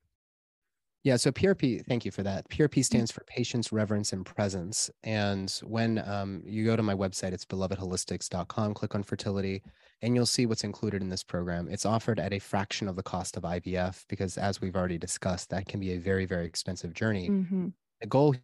Yeah, 1.05 1.17
so 1.17 1.31
PRP, 1.31 1.87
thank 1.87 2.05
you 2.05 2.11
for 2.11 2.23
that. 2.25 2.49
PRP 2.51 2.69
mm-hmm. 2.69 2.81
stands 2.83 3.11
for 3.11 3.25
Patience, 3.25 3.73
Reverence, 3.73 4.13
and 4.13 4.27
Presence. 4.27 4.91
And 5.05 5.51
when 5.63 6.07
um, 6.07 6.43
you 6.45 6.65
go 6.65 6.77
to 6.77 6.83
my 6.83 6.95
website, 6.95 7.33
it's 7.33 7.45
belovedholistics.com, 7.45 8.75
click 8.75 8.95
on 8.95 9.03
fertility, 9.03 9.63
and 10.03 10.15
you'll 10.15 10.27
see 10.27 10.47
what's 10.47 10.65
included 10.65 11.03
in 11.03 11.09
this 11.09 11.25
program. 11.25 11.69
It's 11.69 11.87
offered 11.87 12.21
at 12.21 12.33
a 12.33 12.39
fraction 12.39 12.89
of 12.89 12.97
the 12.97 13.03
cost 13.03 13.37
of 13.37 13.43
IVF 13.43 14.05
because, 14.09 14.39
as 14.39 14.61
we've 14.61 14.77
already 14.77 14.99
discussed, 14.99 15.51
that 15.51 15.67
can 15.67 15.81
be 15.81 15.93
a 15.93 15.99
very, 15.99 16.25
very 16.25 16.47
expensive 16.47 16.95
journey. 16.95 17.29
Mm-hmm. 17.29 17.69
The 18.01 18.07
goal 18.07 18.37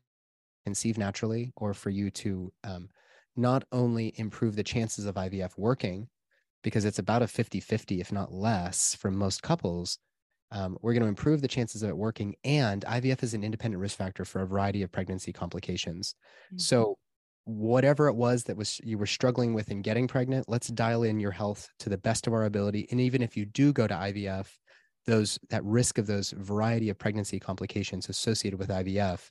conceive 0.65 0.99
naturally 0.99 1.53
or 1.57 1.75
for 1.75 1.91
you 1.91 2.11
to 2.11 2.53
um, 2.65 2.89
not 3.37 3.65
only 3.73 4.15
improve 4.17 4.57
the 4.57 4.65
chances 4.65 5.07
of 5.07 5.15
IVF 5.15 5.57
working, 5.57 6.09
because 6.63 6.85
it's 6.85 6.99
about 6.99 7.23
a 7.23 7.27
50 7.27 7.61
50, 7.61 8.01
if 8.01 8.11
not 8.11 8.33
less, 8.33 8.95
for 8.95 9.11
most 9.11 9.43
couples 9.43 9.99
um, 10.55 10.79
we're 10.81 10.93
going 10.93 11.03
to 11.03 11.09
improve 11.09 11.41
the 11.41 11.49
chances 11.49 11.83
of 11.83 11.91
it 11.91 11.97
working. 11.97 12.37
And 12.45 12.85
IVF 12.85 13.23
is 13.23 13.35
an 13.35 13.43
independent 13.43 13.81
risk 13.81 13.99
factor 13.99 14.25
for 14.25 14.43
a 14.43 14.47
variety 14.47 14.83
of 14.83 14.93
pregnancy 14.93 15.33
complications. 15.33 16.15
Mm-hmm. 16.47 16.59
So, 16.59 16.97
whatever 17.45 18.09
it 18.09 18.15
was 18.15 18.45
that 18.45 18.57
was 18.57 18.81
you 18.83 18.99
were 18.99 19.07
struggling 19.07 19.55
with 19.55 19.71
in 19.71 19.83
getting 19.83 20.09
pregnant, 20.09 20.49
let's 20.49 20.69
dial 20.69 21.03
in 21.03 21.21
your 21.21 21.31
health 21.31 21.69
to 21.81 21.89
the 21.89 21.99
best 21.99 22.27
of 22.27 22.33
our 22.33 22.45
ability. 22.45 22.87
And 22.91 23.01
even 23.01 23.23
if 23.23 23.37
you 23.37 23.45
do 23.45 23.73
go 23.73 23.87
to 23.87 23.95
IVF, 23.95 24.47
those 25.07 25.39
that 25.51 25.65
risk 25.65 25.99
of 25.99 26.07
those 26.07 26.31
variety 26.31 26.89
of 26.89 26.99
pregnancy 26.99 27.39
complications 27.39 28.09
associated 28.09 28.59
with 28.59 28.71
IVF, 28.71 29.31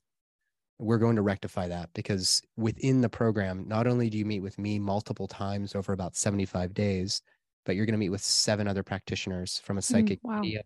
we're 0.79 0.97
going 0.97 1.15
to 1.15 1.21
rectify 1.21 1.67
that 1.67 1.89
because 1.93 2.41
within 2.57 3.01
the 3.01 3.09
program, 3.09 3.65
not 3.67 3.87
only 3.87 4.09
do 4.09 4.17
you 4.17 4.25
meet 4.25 4.41
with 4.41 4.59
me 4.59 4.77
multiple 4.77 5.27
times 5.27 5.75
over 5.75 5.93
about 5.93 6.15
75 6.15 6.73
days, 6.73 7.21
but 7.65 7.75
you're 7.75 7.85
going 7.85 7.93
to 7.93 7.99
meet 7.99 8.09
with 8.09 8.23
seven 8.23 8.67
other 8.67 8.83
practitioners 8.83 9.59
from 9.63 9.77
a 9.77 9.81
mm, 9.81 9.83
psychic 9.83 10.21
mm, 10.23 10.29
wow. 10.29 10.61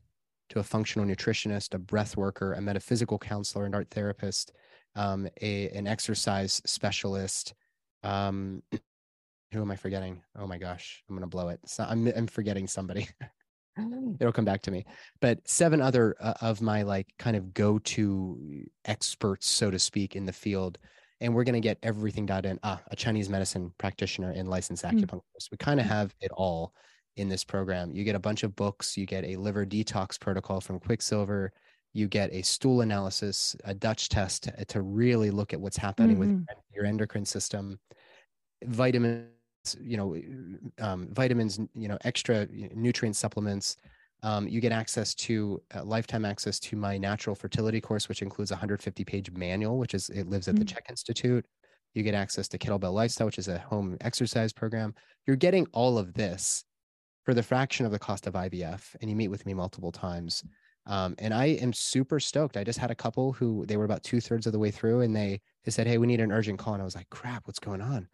to 0.49 0.59
a 0.59 0.63
functional 0.63 1.07
nutritionist, 1.07 1.73
a 1.73 1.79
breath 1.79 2.17
worker, 2.17 2.53
a 2.53 2.61
metaphysical 2.61 3.19
counselor, 3.19 3.65
an 3.65 3.75
art 3.75 3.89
therapist, 3.91 4.51
um, 4.97 5.27
a, 5.41 5.69
an 5.69 5.87
exercise 5.87 6.61
specialist. 6.65 7.53
Um, 8.03 8.63
who 9.53 9.61
am 9.61 9.71
I 9.71 9.77
forgetting? 9.77 10.21
Oh 10.37 10.47
my 10.47 10.57
gosh, 10.57 11.03
I'm 11.07 11.15
gonna 11.15 11.27
blow 11.27 11.49
it. 11.49 11.59
So 11.65 11.85
I'm 11.87 12.07
I'm 12.07 12.27
forgetting 12.27 12.67
somebody. 12.67 13.07
It'll 14.19 14.33
come 14.33 14.43
back 14.43 14.63
to 14.63 14.71
me. 14.71 14.85
But 15.21 15.47
seven 15.47 15.81
other 15.81 16.15
uh, 16.19 16.33
of 16.41 16.61
my 16.61 16.81
like 16.81 17.07
kind 17.19 17.37
of 17.37 17.53
go-to 17.53 18.65
experts, 18.85 19.47
so 19.47 19.69
to 19.69 19.77
speak, 19.77 20.15
in 20.15 20.25
the 20.25 20.33
field, 20.33 20.79
and 21.21 21.33
we're 21.33 21.43
gonna 21.43 21.59
get 21.59 21.77
everything 21.83 22.25
dialed 22.25 22.47
in. 22.47 22.59
Ah, 22.63 22.81
a 22.89 22.95
Chinese 22.95 23.29
medicine 23.29 23.71
practitioner 23.77 24.31
and 24.31 24.49
licensed 24.49 24.83
hmm. 24.83 24.97
acupuncturist. 24.97 25.21
Mm. 25.21 25.51
We 25.51 25.57
kind 25.57 25.79
of 25.79 25.85
have 25.85 26.13
it 26.19 26.31
all 26.35 26.73
in 27.15 27.29
this 27.29 27.43
program. 27.43 27.91
You 27.93 28.03
get 28.03 28.15
a 28.15 28.19
bunch 28.19 28.43
of 28.43 28.55
books, 28.55 28.97
you 28.97 29.05
get 29.05 29.23
a 29.25 29.35
liver 29.35 29.65
detox 29.65 30.19
protocol 30.19 30.59
from 30.59 30.79
Quicksilver, 30.79 31.51
you 31.93 32.07
get 32.07 32.31
a 32.31 32.41
stool 32.41 32.81
analysis, 32.81 33.55
a 33.63 33.73
Dutch 33.73 34.09
test 34.09 34.43
to, 34.43 34.65
to 34.65 34.81
really 34.81 35.31
look 35.31 35.53
at 35.53 35.59
what's 35.59 35.77
happening 35.77 36.17
mm-hmm. 36.17 36.37
with 36.37 36.45
your 36.75 36.85
endocrine 36.85 37.25
system, 37.25 37.79
vitamins, 38.63 39.27
you 39.81 39.97
know, 39.97 40.15
um, 40.79 41.09
vitamins, 41.11 41.59
you 41.73 41.87
know, 41.87 41.97
extra 42.03 42.47
nutrient 42.51 43.15
supplements. 43.15 43.77
Um, 44.23 44.47
you 44.47 44.61
get 44.61 44.71
access 44.71 45.13
to 45.15 45.61
uh, 45.75 45.83
lifetime 45.83 46.25
access 46.25 46.59
to 46.61 46.75
my 46.75 46.97
natural 46.97 47.35
fertility 47.35 47.79
course, 47.79 48.09
which 48.09 48.21
includes 48.21 48.51
a 48.51 48.55
150 48.55 49.03
page 49.03 49.31
manual, 49.31 49.77
which 49.77 49.93
is 49.93 50.09
it 50.09 50.27
lives 50.27 50.47
at 50.47 50.55
mm-hmm. 50.55 50.63
the 50.63 50.65
CHEK 50.65 50.89
Institute. 50.89 51.45
You 51.93 52.03
get 52.03 52.13
access 52.13 52.47
to 52.49 52.57
Kettlebell 52.57 52.93
Lifestyle, 52.93 53.27
which 53.27 53.39
is 53.39 53.47
a 53.47 53.59
home 53.59 53.97
exercise 54.01 54.53
program. 54.53 54.93
You're 55.25 55.35
getting 55.35 55.67
all 55.73 55.97
of 55.97 56.13
this 56.13 56.63
for 57.23 57.33
the 57.33 57.43
fraction 57.43 57.85
of 57.85 57.91
the 57.91 57.99
cost 57.99 58.27
of 58.27 58.33
IVF, 58.33 58.95
and 59.01 59.09
you 59.09 59.15
meet 59.15 59.29
with 59.29 59.45
me 59.45 59.53
multiple 59.53 59.91
times. 59.91 60.43
Um, 60.87 61.15
and 61.19 61.33
I 61.33 61.45
am 61.45 61.73
super 61.73 62.19
stoked. 62.19 62.57
I 62.57 62.63
just 62.63 62.79
had 62.79 62.91
a 62.91 62.95
couple 62.95 63.33
who 63.33 63.65
they 63.65 63.77
were 63.77 63.85
about 63.85 64.03
two 64.03 64.21
thirds 64.21 64.47
of 64.47 64.53
the 64.53 64.59
way 64.59 64.71
through, 64.71 65.01
and 65.01 65.15
they 65.15 65.41
they 65.65 65.71
said, 65.71 65.85
"Hey, 65.85 65.97
we 65.97 66.07
need 66.07 66.21
an 66.21 66.31
urgent 66.31 66.59
call." 66.59 66.73
And 66.73 66.81
I 66.81 66.85
was 66.85 66.95
like, 66.95 67.09
"Crap, 67.09 67.45
what's 67.45 67.59
going 67.59 67.81
on?" 67.81 68.07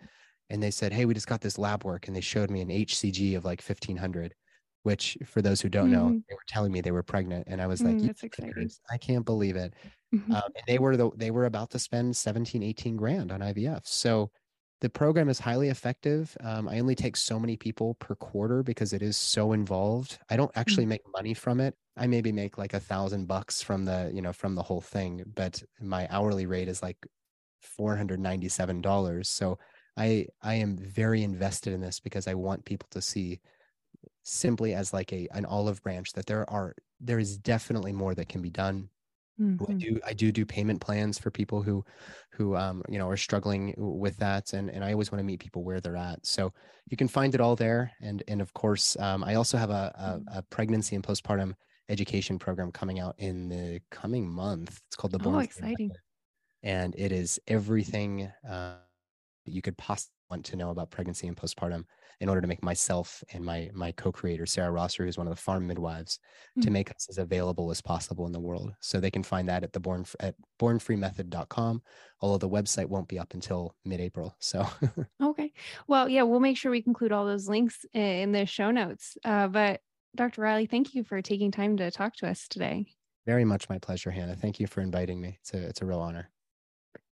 And 0.49 0.61
they 0.61 0.71
said, 0.71 0.91
"Hey, 0.91 1.05
we 1.05 1.13
just 1.13 1.27
got 1.27 1.41
this 1.41 1.59
lab 1.59 1.83
work," 1.83 2.07
and 2.07 2.15
they 2.15 2.21
showed 2.21 2.49
me 2.49 2.61
an 2.61 2.69
HCG 2.69 3.35
of 3.35 3.45
like 3.45 3.61
fifteen 3.61 3.95
hundred, 3.95 4.33
which 4.81 5.17
for 5.25 5.41
those 5.41 5.61
who 5.61 5.69
don't 5.69 5.91
mm-hmm. 5.91 5.93
know, 5.93 6.21
they 6.27 6.33
were 6.33 6.47
telling 6.47 6.71
me 6.71 6.81
they 6.81 6.91
were 6.91 7.03
pregnant, 7.03 7.47
and 7.47 7.61
I 7.61 7.67
was 7.67 7.81
like, 7.81 7.95
mm, 7.95 8.07
"That's 8.07 8.23
exciting! 8.23 8.69
I 8.89 8.97
can't 8.97 9.25
believe 9.25 9.55
it." 9.55 9.73
Mm-hmm. 10.13 10.31
Um, 10.31 10.43
and 10.55 10.63
they 10.67 10.79
were 10.79 10.97
the, 10.97 11.11
they 11.15 11.31
were 11.31 11.45
about 11.45 11.69
to 11.71 11.79
spend 11.79 12.15
17, 12.15 12.61
18 12.61 12.95
grand 12.95 13.31
on 13.31 13.39
IVF. 13.39 13.81
So 13.85 14.29
the 14.81 14.89
program 14.89 15.29
is 15.29 15.39
highly 15.39 15.69
effective. 15.69 16.35
Um, 16.41 16.67
I 16.67 16.79
only 16.79 16.93
take 16.93 17.15
so 17.17 17.39
many 17.39 17.57
people 17.57 17.95
per 17.95 18.15
quarter 18.15 18.61
because 18.61 18.93
it 18.93 19.01
is 19.01 19.17
so 19.17 19.53
involved. 19.53 20.19
I 20.29 20.35
don't 20.35 20.51
actually 20.55 20.85
mm. 20.85 20.89
make 20.89 21.01
money 21.15 21.33
from 21.33 21.59
it. 21.59 21.75
I 21.95 22.07
maybe 22.07 22.31
make 22.31 22.57
like 22.57 22.73
a 22.73 22.79
thousand 22.79 23.27
bucks 23.27 23.61
from 23.61 23.85
the, 23.85 24.11
you 24.13 24.21
know, 24.21 24.33
from 24.33 24.55
the 24.55 24.63
whole 24.63 24.81
thing, 24.81 25.23
but 25.35 25.61
my 25.79 26.07
hourly 26.09 26.45
rate 26.45 26.67
is 26.67 26.81
like 26.81 26.97
$497. 27.79 29.25
So 29.25 29.59
I 29.95 30.27
I 30.41 30.55
am 30.55 30.77
very 30.77 31.23
invested 31.23 31.73
in 31.73 31.81
this 31.81 31.99
because 31.99 32.27
I 32.27 32.33
want 32.33 32.65
people 32.65 32.87
to 32.91 33.01
see 33.01 33.41
simply 34.23 34.73
as 34.73 34.93
like 34.93 35.13
a 35.13 35.27
an 35.31 35.45
olive 35.45 35.83
branch 35.83 36.13
that 36.13 36.25
there 36.25 36.49
are 36.49 36.73
there 36.99 37.19
is 37.19 37.37
definitely 37.37 37.91
more 37.91 38.15
that 38.15 38.29
can 38.29 38.41
be 38.41 38.49
done 38.49 38.89
Mm-hmm. 39.39 39.71
I 39.71 39.73
do 39.73 39.99
I 40.07 40.13
do 40.13 40.31
do 40.31 40.45
payment 40.45 40.79
plans 40.79 41.17
for 41.17 41.31
people 41.31 41.63
who 41.63 41.83
who 42.31 42.55
um 42.55 42.83
you 42.87 42.99
know 42.99 43.09
are 43.09 43.17
struggling 43.17 43.73
with 43.77 44.15
that 44.17 44.53
and 44.53 44.69
and 44.69 44.83
I 44.83 44.91
always 44.91 45.11
want 45.11 45.19
to 45.19 45.25
meet 45.25 45.39
people 45.39 45.63
where 45.63 45.81
they're 45.81 45.95
at. 45.95 46.25
So 46.25 46.53
you 46.87 46.97
can 46.97 47.07
find 47.07 47.33
it 47.33 47.41
all 47.41 47.55
there 47.55 47.91
and 47.99 48.21
and 48.27 48.41
of 48.41 48.53
course 48.53 48.95
um, 48.99 49.23
I 49.23 49.35
also 49.35 49.57
have 49.57 49.71
a, 49.71 49.91
a, 49.95 50.03
mm. 50.03 50.37
a 50.37 50.41
pregnancy 50.43 50.95
and 50.95 51.03
postpartum 51.03 51.53
education 51.89 52.39
program 52.39 52.71
coming 52.71 52.99
out 52.99 53.15
in 53.17 53.49
the 53.49 53.81
coming 53.91 54.29
month. 54.29 54.81
It's 54.87 54.95
called 54.95 55.11
the 55.11 55.19
Born 55.19 55.35
Oh, 55.35 55.39
exciting. 55.39 55.91
And 56.63 56.95
it 56.97 57.11
is 57.11 57.39
everything 57.47 58.31
uh, 58.49 58.75
you 59.45 59.61
could 59.61 59.77
possibly 59.77 60.13
want 60.29 60.45
to 60.45 60.55
know 60.55 60.69
about 60.69 60.89
pregnancy 60.89 61.27
and 61.27 61.35
postpartum 61.35 61.83
in 62.19 62.29
order 62.29 62.41
to 62.41 62.47
make 62.47 62.63
myself 62.63 63.23
and 63.33 63.43
my 63.43 63.69
my 63.73 63.91
co-creator 63.91 64.45
Sarah 64.45 64.71
Rosser, 64.71 65.03
who's 65.03 65.17
one 65.17 65.27
of 65.27 65.35
the 65.35 65.41
farm 65.41 65.67
midwives, 65.67 66.19
mm-hmm. 66.51 66.61
to 66.61 66.71
make 66.71 66.89
us 66.89 67.07
as 67.09 67.17
available 67.17 67.69
as 67.69 67.81
possible 67.81 68.25
in 68.25 68.31
the 68.31 68.39
world. 68.39 68.73
So 68.79 68.99
they 68.99 69.11
can 69.11 69.23
find 69.23 69.47
that 69.49 69.63
at 69.63 69.73
the 69.73 69.79
born 69.79 70.05
at 70.21 70.35
bornfreemethod.com. 70.59 71.81
Although 72.21 72.37
the 72.37 72.49
website 72.49 72.87
won't 72.87 73.09
be 73.09 73.19
up 73.19 73.33
until 73.33 73.75
mid-April. 73.83 74.35
So 74.39 74.65
okay, 75.21 75.51
well, 75.87 76.07
yeah, 76.07 76.23
we'll 76.23 76.39
make 76.39 76.57
sure 76.57 76.71
we 76.71 76.83
include 76.85 77.11
all 77.11 77.25
those 77.25 77.49
links 77.49 77.85
in 77.93 78.31
the 78.31 78.45
show 78.45 78.71
notes. 78.71 79.17
Uh, 79.25 79.47
but 79.47 79.81
Dr. 80.15 80.41
Riley, 80.41 80.67
thank 80.67 80.93
you 80.93 81.03
for 81.03 81.21
taking 81.21 81.51
time 81.51 81.77
to 81.77 81.89
talk 81.89 82.15
to 82.17 82.27
us 82.27 82.47
today. 82.47 82.85
Very 83.25 83.45
much 83.45 83.69
my 83.69 83.79
pleasure, 83.79 84.11
Hannah. 84.11 84.35
Thank 84.35 84.59
you 84.59 84.67
for 84.67 84.81
inviting 84.81 85.19
me. 85.21 85.37
It's 85.41 85.53
a 85.53 85.57
it's 85.57 85.81
a 85.81 85.85
real 85.85 85.99
honor. 85.99 86.29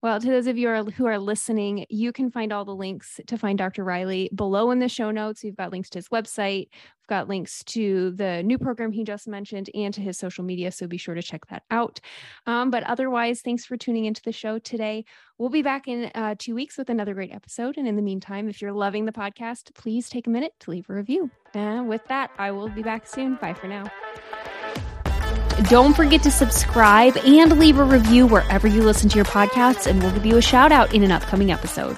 Well, 0.05 0.19
to 0.19 0.27
those 0.27 0.45
of 0.45 0.55
you 0.55 0.69
who 0.69 1.07
are 1.07 1.17
listening, 1.17 1.87
you 1.89 2.11
can 2.11 2.29
find 2.29 2.53
all 2.53 2.63
the 2.63 2.75
links 2.75 3.19
to 3.25 3.39
find 3.39 3.57
Dr. 3.57 3.83
Riley 3.83 4.29
below 4.35 4.69
in 4.69 4.77
the 4.77 4.87
show 4.87 5.09
notes. 5.09 5.43
We've 5.43 5.57
got 5.57 5.71
links 5.71 5.89
to 5.89 5.97
his 5.97 6.09
website, 6.09 6.67
we've 6.69 7.07
got 7.09 7.27
links 7.27 7.63
to 7.63 8.11
the 8.11 8.43
new 8.43 8.59
program 8.59 8.91
he 8.91 9.03
just 9.03 9.27
mentioned, 9.27 9.71
and 9.73 9.91
to 9.95 10.01
his 10.01 10.19
social 10.19 10.43
media. 10.43 10.71
So 10.71 10.85
be 10.85 10.97
sure 10.97 11.15
to 11.15 11.23
check 11.23 11.47
that 11.47 11.63
out. 11.71 12.01
Um, 12.45 12.69
but 12.69 12.83
otherwise, 12.83 13.41
thanks 13.41 13.65
for 13.65 13.77
tuning 13.77 14.05
into 14.05 14.21
the 14.21 14.31
show 14.31 14.59
today. 14.59 15.05
We'll 15.39 15.49
be 15.49 15.63
back 15.63 15.87
in 15.87 16.11
uh, 16.13 16.35
two 16.37 16.53
weeks 16.53 16.77
with 16.77 16.91
another 16.91 17.15
great 17.15 17.33
episode. 17.33 17.75
And 17.75 17.87
in 17.87 17.95
the 17.95 18.03
meantime, 18.03 18.47
if 18.47 18.61
you're 18.61 18.73
loving 18.73 19.05
the 19.05 19.11
podcast, 19.11 19.73
please 19.73 20.07
take 20.07 20.27
a 20.27 20.29
minute 20.29 20.53
to 20.59 20.69
leave 20.69 20.87
a 20.87 20.93
review. 20.93 21.31
And 21.55 21.89
with 21.89 22.05
that, 22.09 22.29
I 22.37 22.51
will 22.51 22.69
be 22.69 22.83
back 22.83 23.07
soon. 23.07 23.39
Bye 23.41 23.55
for 23.55 23.67
now. 23.67 23.91
Don't 25.63 25.95
forget 25.95 26.21
to 26.23 26.31
subscribe 26.31 27.15
and 27.17 27.57
leave 27.57 27.79
a 27.79 27.83
review 27.83 28.27
wherever 28.27 28.67
you 28.67 28.83
listen 28.83 29.07
to 29.09 29.15
your 29.15 29.25
podcasts, 29.25 29.87
and 29.87 30.01
we'll 30.01 30.11
give 30.11 30.25
you 30.25 30.37
a 30.37 30.41
shout 30.41 30.73
out 30.73 30.93
in 30.93 31.01
an 31.01 31.11
upcoming 31.11 31.49
episode. 31.49 31.97